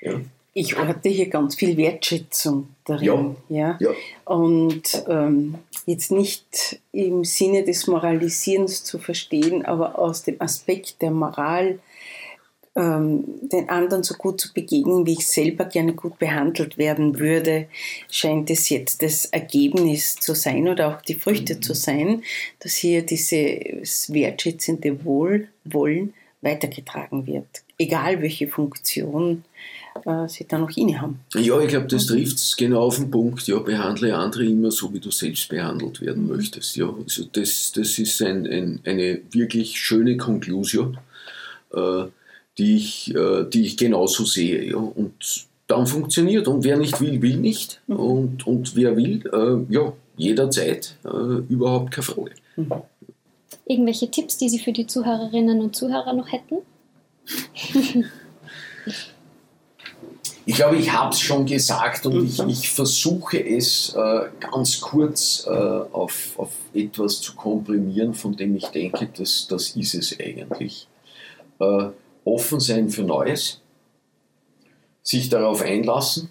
Ja. 0.00 0.20
Ich 0.58 0.74
orte 0.78 1.10
hier 1.10 1.28
ganz 1.28 1.54
viel 1.54 1.76
Wertschätzung 1.76 2.70
darin. 2.86 3.36
Ja. 3.50 3.76
ja? 3.78 3.90
ja. 3.90 3.90
Und 4.24 5.04
ähm, 5.06 5.56
jetzt 5.84 6.10
nicht 6.10 6.80
im 6.92 7.24
Sinne 7.24 7.62
des 7.62 7.86
Moralisierens 7.86 8.82
zu 8.82 8.98
verstehen, 8.98 9.66
aber 9.66 9.98
aus 9.98 10.22
dem 10.22 10.40
Aspekt 10.40 11.02
der 11.02 11.10
Moral 11.10 11.78
ähm, 12.74 13.24
den 13.42 13.68
anderen 13.68 14.02
so 14.02 14.14
gut 14.14 14.40
zu 14.40 14.54
begegnen, 14.54 15.04
wie 15.04 15.12
ich 15.12 15.26
selber 15.26 15.66
gerne 15.66 15.92
gut 15.92 16.18
behandelt 16.18 16.78
werden 16.78 17.18
würde, 17.18 17.68
scheint 18.10 18.48
es 18.48 18.70
jetzt 18.70 19.02
das 19.02 19.26
Ergebnis 19.26 20.16
zu 20.16 20.34
sein 20.34 20.68
oder 20.68 20.88
auch 20.88 21.02
die 21.02 21.16
Früchte 21.16 21.60
zu 21.60 21.74
sein, 21.74 22.22
dass 22.60 22.76
hier 22.76 23.02
dieses 23.02 24.10
wertschätzende 24.10 25.04
Wohlwollen 25.04 26.14
weitergetragen 26.40 27.26
wird, 27.26 27.62
egal 27.76 28.22
welche 28.22 28.48
Funktion 28.48 29.44
äh, 30.04 30.28
sie 30.28 30.46
dann 30.46 30.62
noch 30.62 30.76
innehaben. 30.76 31.20
Ja, 31.34 31.60
ich 31.60 31.68
glaube, 31.68 31.86
das 31.86 32.06
trifft 32.06 32.36
es 32.36 32.56
genau 32.56 32.82
auf 32.82 32.96
den 32.96 33.10
Punkt. 33.10 33.46
Ja, 33.46 33.58
behandle 33.58 34.16
andere 34.16 34.44
immer 34.44 34.70
so, 34.70 34.92
wie 34.92 35.00
du 35.00 35.10
selbst 35.10 35.48
behandelt 35.48 36.00
werden 36.00 36.24
mhm. 36.24 36.36
möchtest. 36.36 36.76
Ja, 36.76 36.92
also 36.92 37.24
das, 37.32 37.72
das 37.74 37.98
ist 37.98 38.20
ein, 38.22 38.46
ein, 38.46 38.80
eine 38.84 39.20
wirklich 39.30 39.78
schöne 39.78 40.16
Konklusion. 40.16 40.98
Äh, 41.72 42.06
die 42.58 42.76
ich, 42.76 43.14
äh, 43.14 43.44
die 43.44 43.66
ich 43.66 43.76
genauso 43.76 44.24
sehe. 44.24 44.64
Ja. 44.64 44.76
Und 44.76 45.46
dann 45.66 45.86
funktioniert. 45.86 46.48
Und 46.48 46.64
wer 46.64 46.76
nicht 46.76 47.00
will, 47.00 47.20
will 47.22 47.36
nicht. 47.36 47.80
Mhm. 47.86 47.96
Und, 47.96 48.46
und 48.46 48.76
wer 48.76 48.96
will, 48.96 49.22
äh, 49.32 49.72
ja, 49.72 49.92
jederzeit 50.16 50.96
äh, 51.04 51.42
überhaupt 51.48 51.90
keine 51.92 52.04
Frage. 52.04 52.32
Mhm. 52.56 52.72
Irgendwelche 53.66 54.10
Tipps, 54.10 54.38
die 54.38 54.48
Sie 54.48 54.58
für 54.58 54.72
die 54.72 54.86
Zuhörerinnen 54.86 55.60
und 55.60 55.74
Zuhörer 55.74 56.12
noch 56.12 56.30
hätten? 56.30 56.58
ich 60.48 60.54
glaube, 60.54 60.76
ich 60.76 60.92
habe 60.92 61.12
es 61.12 61.18
schon 61.18 61.44
gesagt 61.44 62.06
und 62.06 62.14
mhm. 62.14 62.24
ich, 62.24 62.38
ich, 62.38 62.70
versuche 62.70 63.44
es 63.44 63.92
äh, 63.96 64.26
ganz 64.38 64.80
kurz 64.80 65.44
äh, 65.44 65.50
auf, 65.50 66.38
auf 66.38 66.52
etwas 66.72 67.20
zu 67.20 67.34
komprimieren, 67.34 68.14
von 68.14 68.36
dem 68.36 68.54
ich 68.54 68.66
denke, 68.66 69.08
dass, 69.08 69.48
das 69.48 69.70
ist 69.70 69.94
es 69.94 70.16
eigentlich. 70.20 70.86
Äh, 71.58 71.88
offen 72.24 72.60
sein 72.60 72.90
für 72.90 73.02
Neues, 73.02 73.60
sich 75.02 75.28
darauf 75.28 75.62
einlassen, 75.62 76.28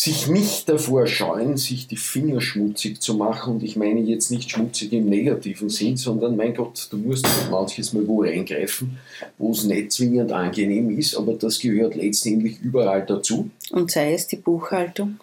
sich 0.00 0.28
nicht 0.28 0.68
davor 0.68 1.08
scheuen, 1.08 1.56
sich 1.56 1.88
die 1.88 1.96
Finger 1.96 2.40
schmutzig 2.40 3.02
zu 3.02 3.14
machen. 3.14 3.54
Und 3.54 3.64
ich 3.64 3.74
meine 3.74 3.98
jetzt 3.98 4.30
nicht 4.30 4.48
schmutzig 4.48 4.92
im 4.92 5.06
negativen 5.06 5.70
Sinn, 5.70 5.96
sondern 5.96 6.36
mein 6.36 6.54
Gott, 6.54 6.86
du 6.92 6.98
musst 6.98 7.26
manches 7.50 7.92
mal 7.92 8.06
wo 8.06 8.22
reingreifen, 8.22 8.96
wo 9.38 9.50
es 9.50 9.64
nicht 9.64 9.90
zwingend 9.90 10.30
angenehm 10.30 10.96
ist, 10.96 11.16
aber 11.16 11.32
das 11.32 11.58
gehört 11.58 11.96
letztendlich 11.96 12.60
überall 12.60 13.04
dazu. 13.04 13.50
Und 13.72 13.90
sei 13.90 14.12
es 14.14 14.28
die 14.28 14.36
Buchhaltung? 14.36 15.18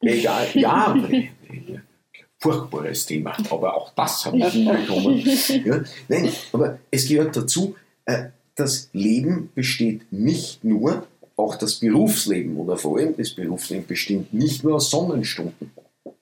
Egal, 0.00 0.46
ja, 0.54 0.94
furchtbares 2.38 3.06
Thema, 3.06 3.36
aber 3.50 3.76
auch 3.76 3.92
das 3.96 4.24
habe 4.26 4.38
ich 4.38 4.46
hinbekommen. 4.46 5.28
Ja, 5.64 5.82
nein, 6.08 6.32
aber 6.52 6.78
es 6.92 7.08
gehört 7.08 7.36
dazu, 7.36 7.74
äh, 8.04 8.26
das 8.54 8.90
Leben 8.92 9.50
besteht 9.56 10.12
nicht 10.12 10.62
nur, 10.62 11.08
auch 11.40 11.56
das 11.56 11.76
Berufsleben 11.76 12.56
oder 12.56 12.76
vor 12.76 12.98
allem 12.98 13.16
das 13.16 13.30
Berufsleben 13.30 13.86
besteht 13.86 14.32
nicht 14.32 14.64
nur 14.64 14.76
aus 14.76 14.90
Sonnenstunden. 14.90 15.72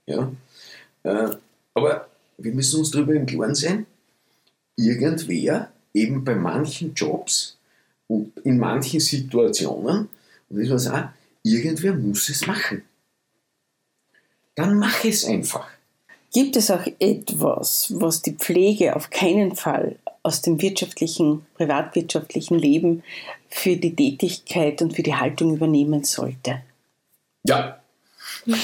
Ja? 0.07 0.33
Äh, 1.03 1.31
aber 1.75 2.09
wir 2.39 2.53
müssen 2.53 2.81
uns 2.81 2.91
darüber 2.91 3.15
im 3.15 3.27
Klaren 3.27 3.55
sein, 3.55 3.87
irgendwer 4.77 5.73
eben 5.93 6.25
bei 6.25 6.35
manchen 6.35 6.95
Jobs 6.95 7.59
und 8.07 8.33
in 8.45 8.59
manchen 8.59 9.01
Situationen, 9.01 10.09
und 10.49 10.69
das 10.69 10.89
war 10.89 11.05
auch, 11.05 11.09
irgendwer 11.43 11.95
muss 11.95 12.29
es 12.29 12.47
machen. 12.47 12.83
Dann 14.55 14.79
mach 14.79 15.05
es 15.05 15.25
einfach. 15.25 15.69
Gibt 16.33 16.57
es 16.57 16.71
auch 16.71 16.87
etwas, 16.99 17.93
was 17.95 18.23
die 18.23 18.35
Pflege 18.35 18.97
auf 18.97 19.11
keinen 19.11 19.55
Fall 19.57 19.97
aus 20.29 20.43
dem 20.43 20.61
wirtschaftlichen, 20.61 21.47
privatwirtschaftlichen 21.55 22.59
Leben 22.59 23.03
für 23.49 23.77
die 23.77 23.97
Tätigkeit 23.97 24.83
und 24.83 24.95
für 24.95 25.03
die 25.03 25.15
Haltung 25.15 25.57
übernehmen 25.57 26.05
sollte? 26.05 26.63
Ja. 27.45 27.81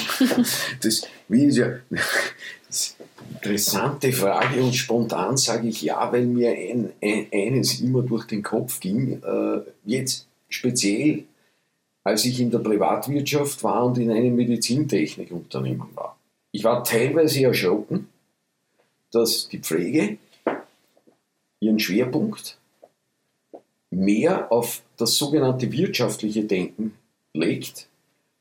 Das, 0.81 1.07
ist 1.27 1.57
ja, 1.57 1.79
interessante 3.33 4.11
Frage 4.11 4.63
und 4.63 4.75
spontan 4.75 5.37
sage 5.37 5.67
ich 5.67 5.81
ja, 5.81 6.11
weil 6.11 6.25
mir 6.25 6.51
ein, 6.51 6.91
ein, 7.01 7.27
eines 7.33 7.79
immer 7.81 8.03
durch 8.03 8.25
den 8.25 8.43
Kopf 8.43 8.79
ging. 8.79 9.23
Äh, 9.23 9.61
jetzt 9.85 10.27
speziell, 10.49 11.23
als 12.03 12.25
ich 12.25 12.39
in 12.39 12.51
der 12.51 12.59
Privatwirtschaft 12.59 13.63
war 13.63 13.85
und 13.85 13.97
in 13.97 14.11
einem 14.11 14.35
Medizintechnikunternehmen 14.35 15.95
war. 15.95 16.15
Ich 16.51 16.63
war 16.63 16.83
teilweise 16.83 17.43
erschrocken, 17.43 18.07
dass 19.11 19.47
die 19.47 19.59
Pflege 19.59 20.17
ihren 21.59 21.79
Schwerpunkt 21.79 22.57
mehr 23.89 24.51
auf 24.51 24.81
das 24.97 25.15
sogenannte 25.15 25.71
wirtschaftliche 25.71 26.43
Denken 26.43 26.95
legt, 27.33 27.87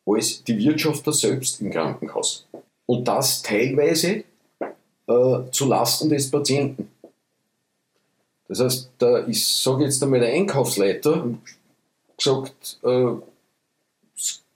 als 0.06 0.42
die 0.44 0.58
Wirtschafter 0.58 1.12
selbst 1.12 1.60
im 1.60 1.70
Krankenhaus. 1.70 2.46
Und 2.86 3.08
das 3.08 3.42
teilweise 3.42 4.24
äh, 5.06 5.50
zu 5.50 5.66
Lasten 5.66 6.08
des 6.08 6.30
Patienten. 6.30 6.90
Das 8.48 8.60
heißt, 8.60 8.90
da 8.98 9.18
ist, 9.18 9.62
sage 9.62 9.84
jetzt 9.84 10.02
einmal, 10.02 10.20
der 10.20 10.32
Einkaufsleiter 10.32 11.26
gesagt, 12.16 12.78
äh, 12.82 13.06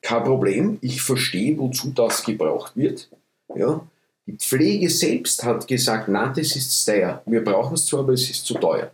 kein 0.02 0.24
Problem, 0.24 0.78
ich 0.80 1.02
verstehe, 1.02 1.58
wozu 1.58 1.90
das 1.90 2.22
gebraucht 2.24 2.76
wird. 2.76 3.08
Ja, 3.54 3.80
die 4.28 4.36
Pflege 4.36 4.90
selbst 4.90 5.42
hat 5.42 5.66
gesagt, 5.66 6.08
na, 6.08 6.28
das 6.28 6.54
ist 6.54 6.84
teuer. 6.84 7.22
Wir 7.24 7.42
brauchen 7.42 7.72
es 7.72 7.86
zwar, 7.86 8.00
aber 8.00 8.12
es 8.12 8.28
ist 8.28 8.44
zu 8.44 8.54
teuer. 8.54 8.90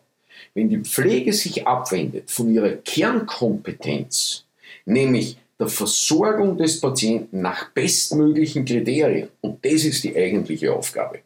Wenn 0.54 0.68
die 0.68 0.78
Pflege 0.78 1.32
sich 1.32 1.66
abwendet 1.66 2.30
von 2.30 2.54
ihrer 2.54 2.70
Kernkompetenz, 2.70 4.44
nämlich 4.84 5.36
der 5.58 5.66
Versorgung 5.66 6.56
des 6.56 6.80
Patienten 6.80 7.42
nach 7.42 7.70
bestmöglichen 7.70 8.64
Kriterien, 8.64 9.28
und 9.40 9.64
das 9.64 9.82
ist 9.84 10.04
die 10.04 10.14
eigentliche 10.14 10.72
Aufgabe. 10.72 11.18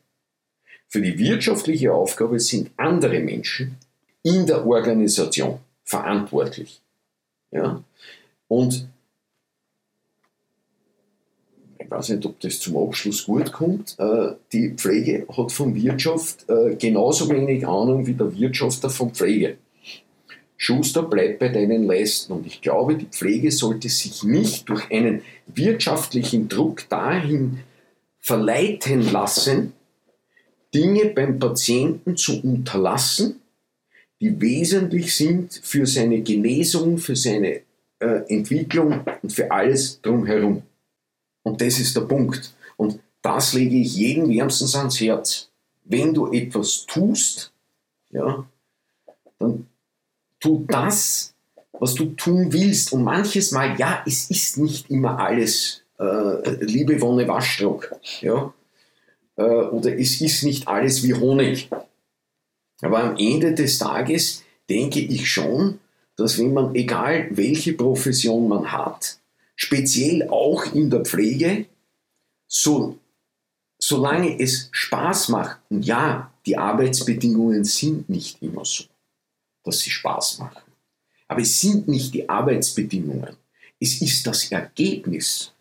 Für 0.89 1.03
die 1.03 1.19
wirtschaftliche 1.19 1.93
Aufgabe 1.93 2.41
sind 2.41 2.71
andere 2.79 3.21
Menschen 3.21 3.77
in 4.23 4.47
der 4.47 4.67
Organisation 4.67 5.59
verantwortlich. 5.85 6.81
Ja? 7.51 7.85
Und 8.49 8.89
ich 11.89 11.93
weiß 11.93 12.11
nicht, 12.11 12.27
ob 12.27 12.39
das 12.41 12.61
zum 12.61 12.77
Abschluss 12.77 13.25
gut 13.25 13.51
kommt, 13.51 13.97
äh, 13.99 14.33
die 14.53 14.75
Pflege 14.77 15.27
hat 15.35 15.51
von 15.51 15.75
Wirtschaft 15.75 16.45
äh, 16.51 16.77
genauso 16.77 17.31
wenig 17.31 17.67
Ahnung 17.67 18.07
wie 18.07 18.13
der 18.13 18.37
Wirtschafter 18.37 18.91
von 18.91 19.15
Pflege. 19.15 19.57
Schuster 20.59 21.03
bleibt 21.03 21.39
bei 21.39 21.49
deinen 21.49 21.85
Leisten 21.85 22.35
und 22.35 22.47
ich 22.47 22.61
glaube, 22.61 22.97
die 22.97 23.07
Pflege 23.07 23.51
sollte 23.51 23.89
sich 23.89 24.23
nicht 24.23 24.69
durch 24.69 24.91
einen 24.91 25.23
wirtschaftlichen 25.47 26.49
Druck 26.49 26.87
dahin 26.91 27.61
verleiten 28.21 29.11
lassen, 29.11 29.73
Dinge 30.75 31.07
beim 31.07 31.39
Patienten 31.39 32.19
zu 32.19 32.43
unterlassen, 32.43 33.37
die 34.21 34.39
wesentlich 34.39 35.17
sind 35.17 35.59
für 35.63 35.87
seine 35.87 36.21
Genesung, 36.21 36.99
für 36.99 37.17
seine 37.17 37.61
äh, 38.01 38.21
Entwicklung 38.29 39.01
und 39.23 39.33
für 39.33 39.51
alles 39.51 40.03
drumherum. 40.03 40.65
Und 41.43 41.61
das 41.61 41.79
ist 41.79 41.97
der 41.97 42.03
Punkt. 42.03 42.55
Und 42.77 43.01
das 43.23 43.53
lege 43.53 43.77
ich 43.77 43.97
jedem 43.97 44.29
wärmstens 44.29 44.75
ans 44.77 45.01
Herz. 45.01 45.49
Wenn 45.85 46.15
du 46.15 46.33
etwas 46.33 46.85
tust, 46.87 47.53
ja, 48.11 48.47
dann 49.39 49.67
tu 50.41 50.65
das, 50.69 51.35
was 51.73 51.95
du 51.95 52.07
tun 52.07 52.53
willst. 52.53 52.93
Und 52.93 53.05
manches 53.05 53.53
Mal, 53.53 53.79
ja, 53.79 54.03
es 54.07 54.31
ist 54.31 54.59
nicht 54.59 54.91
immer 54.91 55.19
alles 55.19 55.83
äh, 55.99 56.65
Liebe 56.65 57.01
Wonne 57.01 57.27
Waschdruck. 57.27 57.95
Ja? 58.21 58.53
Äh, 59.37 59.43
oder 59.43 59.99
es 59.99 60.21
ist 60.21 60.45
nicht 60.45 60.69
alles 60.69 61.03
wie 61.03 61.15
Honig. 61.15 61.71
Aber 62.81 63.03
am 63.03 63.17
Ende 63.17 63.55
des 63.55 63.79
Tages 63.79 64.45
denke 64.69 65.01
ich 65.01 65.31
schon, 65.31 65.81
dass 66.17 66.39
wenn 66.39 66.53
man, 66.53 66.75
egal 66.75 67.29
welche 67.31 67.73
Profession 67.73 68.49
man 68.49 68.71
hat, 68.73 69.18
speziell 69.59 70.29
auch 70.29 70.73
in 70.73 70.89
der 70.89 71.05
Pflege, 71.05 71.67
so, 72.47 72.99
solange 73.79 74.41
es 74.41 74.69
Spaß 74.71 75.29
macht, 75.29 75.61
und 75.69 75.85
ja, 75.85 76.33
die 76.47 76.57
Arbeitsbedingungen 76.57 77.65
sind 77.65 78.09
nicht 78.09 78.41
immer 78.41 78.65
so, 78.65 78.85
dass 79.65 79.81
sie 79.81 79.91
Spaß 79.91 80.39
machen. 80.39 80.63
Aber 81.27 81.43
es 81.43 81.61
sind 81.61 81.89
nicht 81.89 82.15
die 82.15 82.29
Arbeitsbedingungen. 82.29 83.37
Es 83.79 84.01
ist 84.01 84.27
das 84.27 84.51
Ergebnis. 84.51 85.53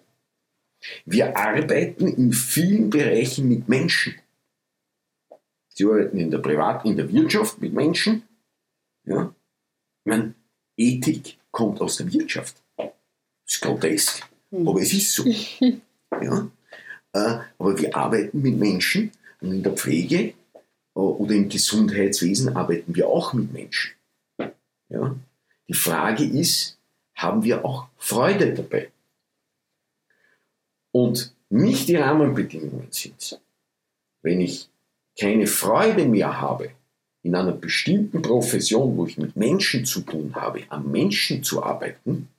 Wir 1.05 1.35
arbeiten 1.35 2.07
in 2.07 2.31
vielen 2.31 2.89
Bereichen 2.89 3.49
mit 3.49 3.67
Menschen. 3.67 4.15
Sie 5.69 5.85
arbeiten 5.85 6.17
in 6.19 6.31
der 6.31 6.37
Privat, 6.37 6.85
in 6.85 6.95
der 6.95 7.11
Wirtschaft 7.11 7.59
mit 7.59 7.73
Menschen. 7.73 8.23
Ja? 9.03 9.35
Meine, 10.05 10.35
Ethik 10.77 11.37
kommt 11.51 11.81
aus 11.81 11.97
der 11.97 12.11
Wirtschaft. 12.13 12.63
Das 13.47 13.55
ist 13.55 13.61
grotesk, 13.61 14.29
mhm. 14.51 14.67
aber 14.67 14.81
es 14.81 14.93
ist 14.93 15.13
so. 15.13 15.25
Ja? 16.21 16.49
Äh, 17.13 17.39
aber 17.59 17.77
wir 17.77 17.95
arbeiten 17.95 18.41
mit 18.41 18.57
Menschen 18.57 19.11
und 19.41 19.51
in 19.51 19.63
der 19.63 19.73
Pflege 19.73 20.19
äh, 20.19 20.33
oder 20.93 21.35
im 21.35 21.49
Gesundheitswesen 21.49 22.55
arbeiten 22.55 22.95
wir 22.95 23.07
auch 23.07 23.33
mit 23.33 23.51
Menschen. 23.51 23.93
Ja? 24.89 25.15
Die 25.67 25.73
Frage 25.73 26.23
ist, 26.23 26.77
haben 27.15 27.43
wir 27.43 27.65
auch 27.65 27.87
Freude 27.97 28.53
dabei? 28.53 28.89
Und 30.91 31.33
nicht 31.49 31.87
die 31.87 31.95
Rahmenbedingungen 31.95 32.87
sind 32.91 33.39
Wenn 34.21 34.41
ich 34.41 34.69
keine 35.19 35.47
Freude 35.47 36.05
mehr 36.05 36.39
habe, 36.39 36.71
in 37.23 37.35
einer 37.35 37.51
bestimmten 37.51 38.21
Profession, 38.21 38.95
wo 38.95 39.05
ich 39.05 39.17
mit 39.17 39.35
Menschen 39.35 39.85
zu 39.85 40.01
tun 40.01 40.35
habe, 40.35 40.63
am 40.69 40.89
Menschen 40.91 41.43
zu 41.43 41.61
arbeiten, 41.61 42.29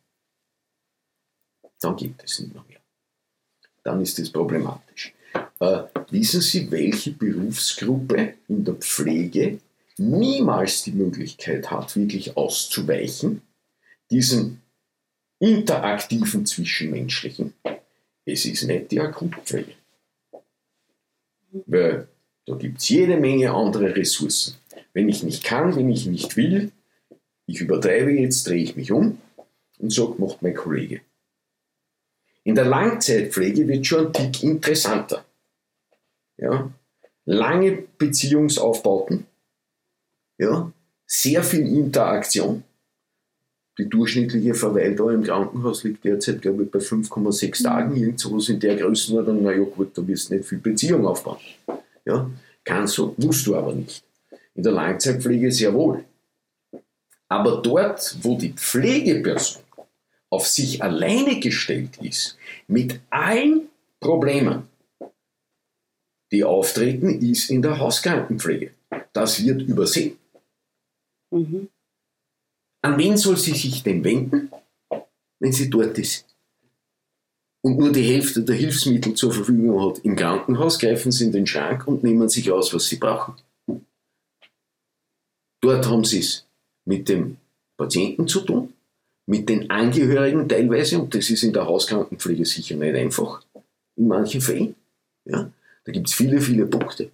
dann 1.81 1.97
gibt 1.97 2.25
es 2.25 2.41
nicht 2.41 2.55
mehr. 2.55 2.81
Dann 3.85 4.01
ist 4.01 4.19
es 4.19 4.31
problematisch. 4.31 5.15
Äh, 5.61 5.83
wissen 6.11 6.41
Sie, 6.41 6.71
welche 6.71 7.13
Berufsgruppe 7.13 8.35
in 8.49 8.65
der 8.65 8.75
Pflege 8.75 9.59
niemals 9.97 10.85
die 10.85 10.93
Möglichkeit 10.93 11.71
hat, 11.71 11.97
wirklich 11.97 12.37
auszuweichen, 12.37 13.43
diesen 14.11 14.63
interaktiven 15.39 16.47
Zwischenmenschlichen? 16.47 17.55
Es 18.25 18.45
ist 18.45 18.65
nicht 18.65 18.91
die 18.91 19.01
Akutpflege. 19.01 19.73
Weil 21.67 22.09
da 22.47 22.55
gibt 22.55 22.79
es 22.79 22.89
jede 22.89 23.17
Menge 23.17 23.53
andere 23.53 23.95
Ressourcen. 23.95 24.57
Wenn 24.93 25.09
ich 25.09 25.23
nicht 25.23 25.45
kann, 25.45 25.77
wenn 25.77 25.91
ich 25.91 26.07
nicht 26.07 26.37
will, 26.37 26.73
ich 27.47 27.61
übertreibe 27.61 28.13
jetzt, 28.13 28.47
drehe 28.47 28.63
ich 28.63 28.77
mich 28.77 28.93
um 28.93 29.19
und 29.79 29.93
sage, 29.93 30.15
macht 30.19 30.43
mein 30.43 30.55
Kollege. 30.55 31.01
In 32.49 32.55
der 32.55 32.65
Langzeitpflege 32.65 33.69
wird 33.69 33.87
schon 33.87 34.07
ein 34.07 34.13
Tick 34.15 34.43
interessanter. 34.43 35.23
Ja? 36.39 36.73
Lange 37.27 37.85
Beziehungsaufbauten, 37.99 39.27
ja? 40.39 40.73
sehr 41.07 41.43
viel 41.43 41.67
Interaktion. 41.67 42.65
Die 43.77 43.87
durchschnittliche 43.87 44.55
Verweildauer 44.55 45.13
im 45.13 45.25
Krankenhaus 45.25 45.85
liegt 45.85 46.03
derzeit, 46.05 46.41
glaube 46.41 46.63
ich, 46.63 46.71
bei 46.71 46.79
5,6 46.79 47.65
Tagen. 47.65 47.95
Irgendwas 47.95 48.49
in 48.49 48.59
der 48.59 48.77
Größenordnung, 48.77 49.43
naja 49.43 49.65
gut, 49.65 49.99
da 49.99 50.09
wirst 50.09 50.31
du 50.31 50.37
nicht 50.37 50.49
viel 50.49 50.57
Beziehung 50.57 51.07
aufbauen. 51.07 51.37
Ja? 52.07 52.31
Kannst 52.65 52.97
du, 52.97 53.15
musst 53.19 53.47
du 53.47 53.57
aber 53.57 53.75
nicht. 53.75 54.03
In 54.55 54.63
der 54.63 54.73
Langzeitpflege 54.73 55.53
sehr 55.53 55.75
wohl. 55.75 56.03
Aber 57.29 57.61
dort, 57.61 58.17
wo 58.23 58.39
die 58.39 58.55
Pflegeperson 58.55 59.63
auf 60.31 60.47
sich 60.47 60.83
alleine 60.83 61.41
gestellt 61.41 61.99
ist, 62.03 62.37
mit 62.67 63.01
allen 63.11 63.69
Problemen, 64.01 64.69
die 66.31 66.45
auftreten, 66.45 67.21
ist 67.21 67.51
in 67.51 67.63
der 67.63 67.79
Hauskrankenpflege. 67.79 68.75
Das 69.13 69.43
wird 69.43 69.63
übersehen. 69.63 70.19
Mhm. 71.31 71.69
An 72.83 72.99
wen 72.99 73.17
soll 73.17 73.37
sie 73.37 73.55
sich 73.55 73.83
denn 73.83 74.05
wenden, 74.05 74.51
wenn 75.41 75.53
sie 75.53 75.71
dort 75.71 75.99
ist? 75.99 76.27
Und 77.65 77.79
nur 77.79 77.91
die 77.91 78.03
Hälfte 78.03 78.43
der 78.43 78.55
Hilfsmittel 78.55 79.15
zur 79.15 79.33
Verfügung 79.33 79.85
hat 79.85 79.99
im 80.05 80.15
Krankenhaus, 80.15 80.79
greifen 80.79 81.11
sie 81.11 81.25
in 81.25 81.33
den 81.33 81.47
Schrank 81.47 81.89
und 81.89 82.05
nehmen 82.05 82.29
sich 82.29 82.53
aus, 82.53 82.73
was 82.73 82.87
sie 82.87 82.97
brauchen. 82.97 83.35
Dort 85.61 85.87
haben 85.87 86.05
sie 86.05 86.21
es 86.21 86.47
mit 86.85 87.09
dem 87.09 87.37
Patienten 87.77 88.29
zu 88.29 88.43
tun, 88.43 88.73
mit 89.29 89.49
den 89.51 89.69
Angehörigen 89.69 90.49
teilweise, 90.49 90.99
und 90.99 91.15
das 91.15 91.29
ist 91.29 91.43
in 91.43 91.53
der 91.53 91.67
Hauskrankenpflege 91.67 92.47
sicher 92.47 92.77
nicht 92.77 92.95
einfach, 92.95 93.43
in 93.95 94.09
manchen 94.09 94.41
Fällen. 94.41 94.75
Ja? 95.27 95.53
Da 95.85 95.93
gibt 95.93 96.09
es 96.09 96.15
viele, 96.15 96.41
viele 96.41 96.65
Punkte. 96.65 97.11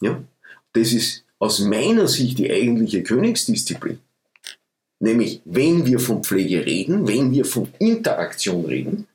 Ja? 0.00 0.24
Das 0.72 0.92
ist 0.94 1.24
aus 1.38 1.60
meiner 1.60 2.08
Sicht 2.08 2.38
die 2.38 2.50
eigentliche 2.50 3.02
Königsdisziplin. 3.02 3.98
Nämlich, 4.98 5.42
wenn 5.44 5.84
wir 5.84 5.98
von 5.98 6.24
Pflege 6.24 6.64
reden, 6.64 7.06
wenn 7.06 7.30
wir 7.30 7.44
von 7.44 7.68
Interaktion 7.78 8.64
reden, 8.64 9.06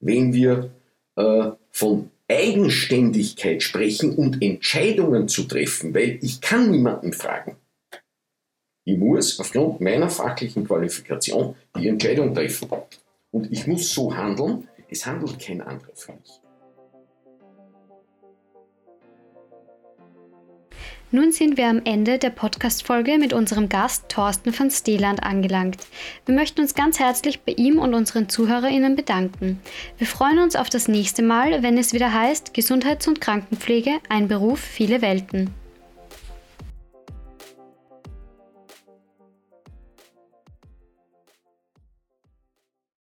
wenn 0.00 0.32
wir 0.32 0.70
äh, 1.16 1.50
von 1.70 2.10
Eigenständigkeit 2.28 3.62
sprechen 3.62 4.14
und 4.14 4.42
Entscheidungen 4.42 5.28
zu 5.28 5.42
treffen, 5.42 5.94
weil 5.94 6.18
ich 6.22 6.40
kann 6.40 6.70
niemanden 6.70 7.12
fragen. 7.12 7.56
Ich 8.88 8.96
muss 8.96 9.40
aufgrund 9.40 9.80
meiner 9.80 10.08
fachlichen 10.08 10.64
Qualifikation 10.64 11.56
die 11.76 11.88
Entscheidung 11.88 12.32
treffen. 12.32 12.68
Und 13.32 13.50
ich 13.50 13.66
muss 13.66 13.92
so 13.92 14.16
handeln, 14.16 14.68
es 14.88 15.04
handelt 15.04 15.40
kein 15.40 15.60
anderer 15.60 15.90
für 15.92 16.12
mich. 16.12 16.40
Nun 21.10 21.32
sind 21.32 21.56
wir 21.56 21.66
am 21.66 21.82
Ende 21.84 22.18
der 22.18 22.30
Podcast-Folge 22.30 23.18
mit 23.18 23.32
unserem 23.32 23.68
Gast 23.68 24.08
Thorsten 24.08 24.56
van 24.56 24.70
Steeland 24.70 25.20
angelangt. 25.24 25.78
Wir 26.24 26.36
möchten 26.36 26.60
uns 26.60 26.76
ganz 26.76 27.00
herzlich 27.00 27.40
bei 27.40 27.52
ihm 27.52 27.80
und 27.80 27.92
unseren 27.92 28.28
ZuhörerInnen 28.28 28.94
bedanken. 28.94 29.60
Wir 29.98 30.06
freuen 30.06 30.38
uns 30.38 30.54
auf 30.54 30.70
das 30.70 30.86
nächste 30.86 31.22
Mal, 31.22 31.64
wenn 31.64 31.76
es 31.76 31.92
wieder 31.92 32.12
heißt 32.12 32.54
Gesundheits- 32.54 33.08
und 33.08 33.20
Krankenpflege, 33.20 33.98
ein 34.08 34.28
Beruf, 34.28 34.60
viele 34.60 35.02
Welten. 35.02 35.65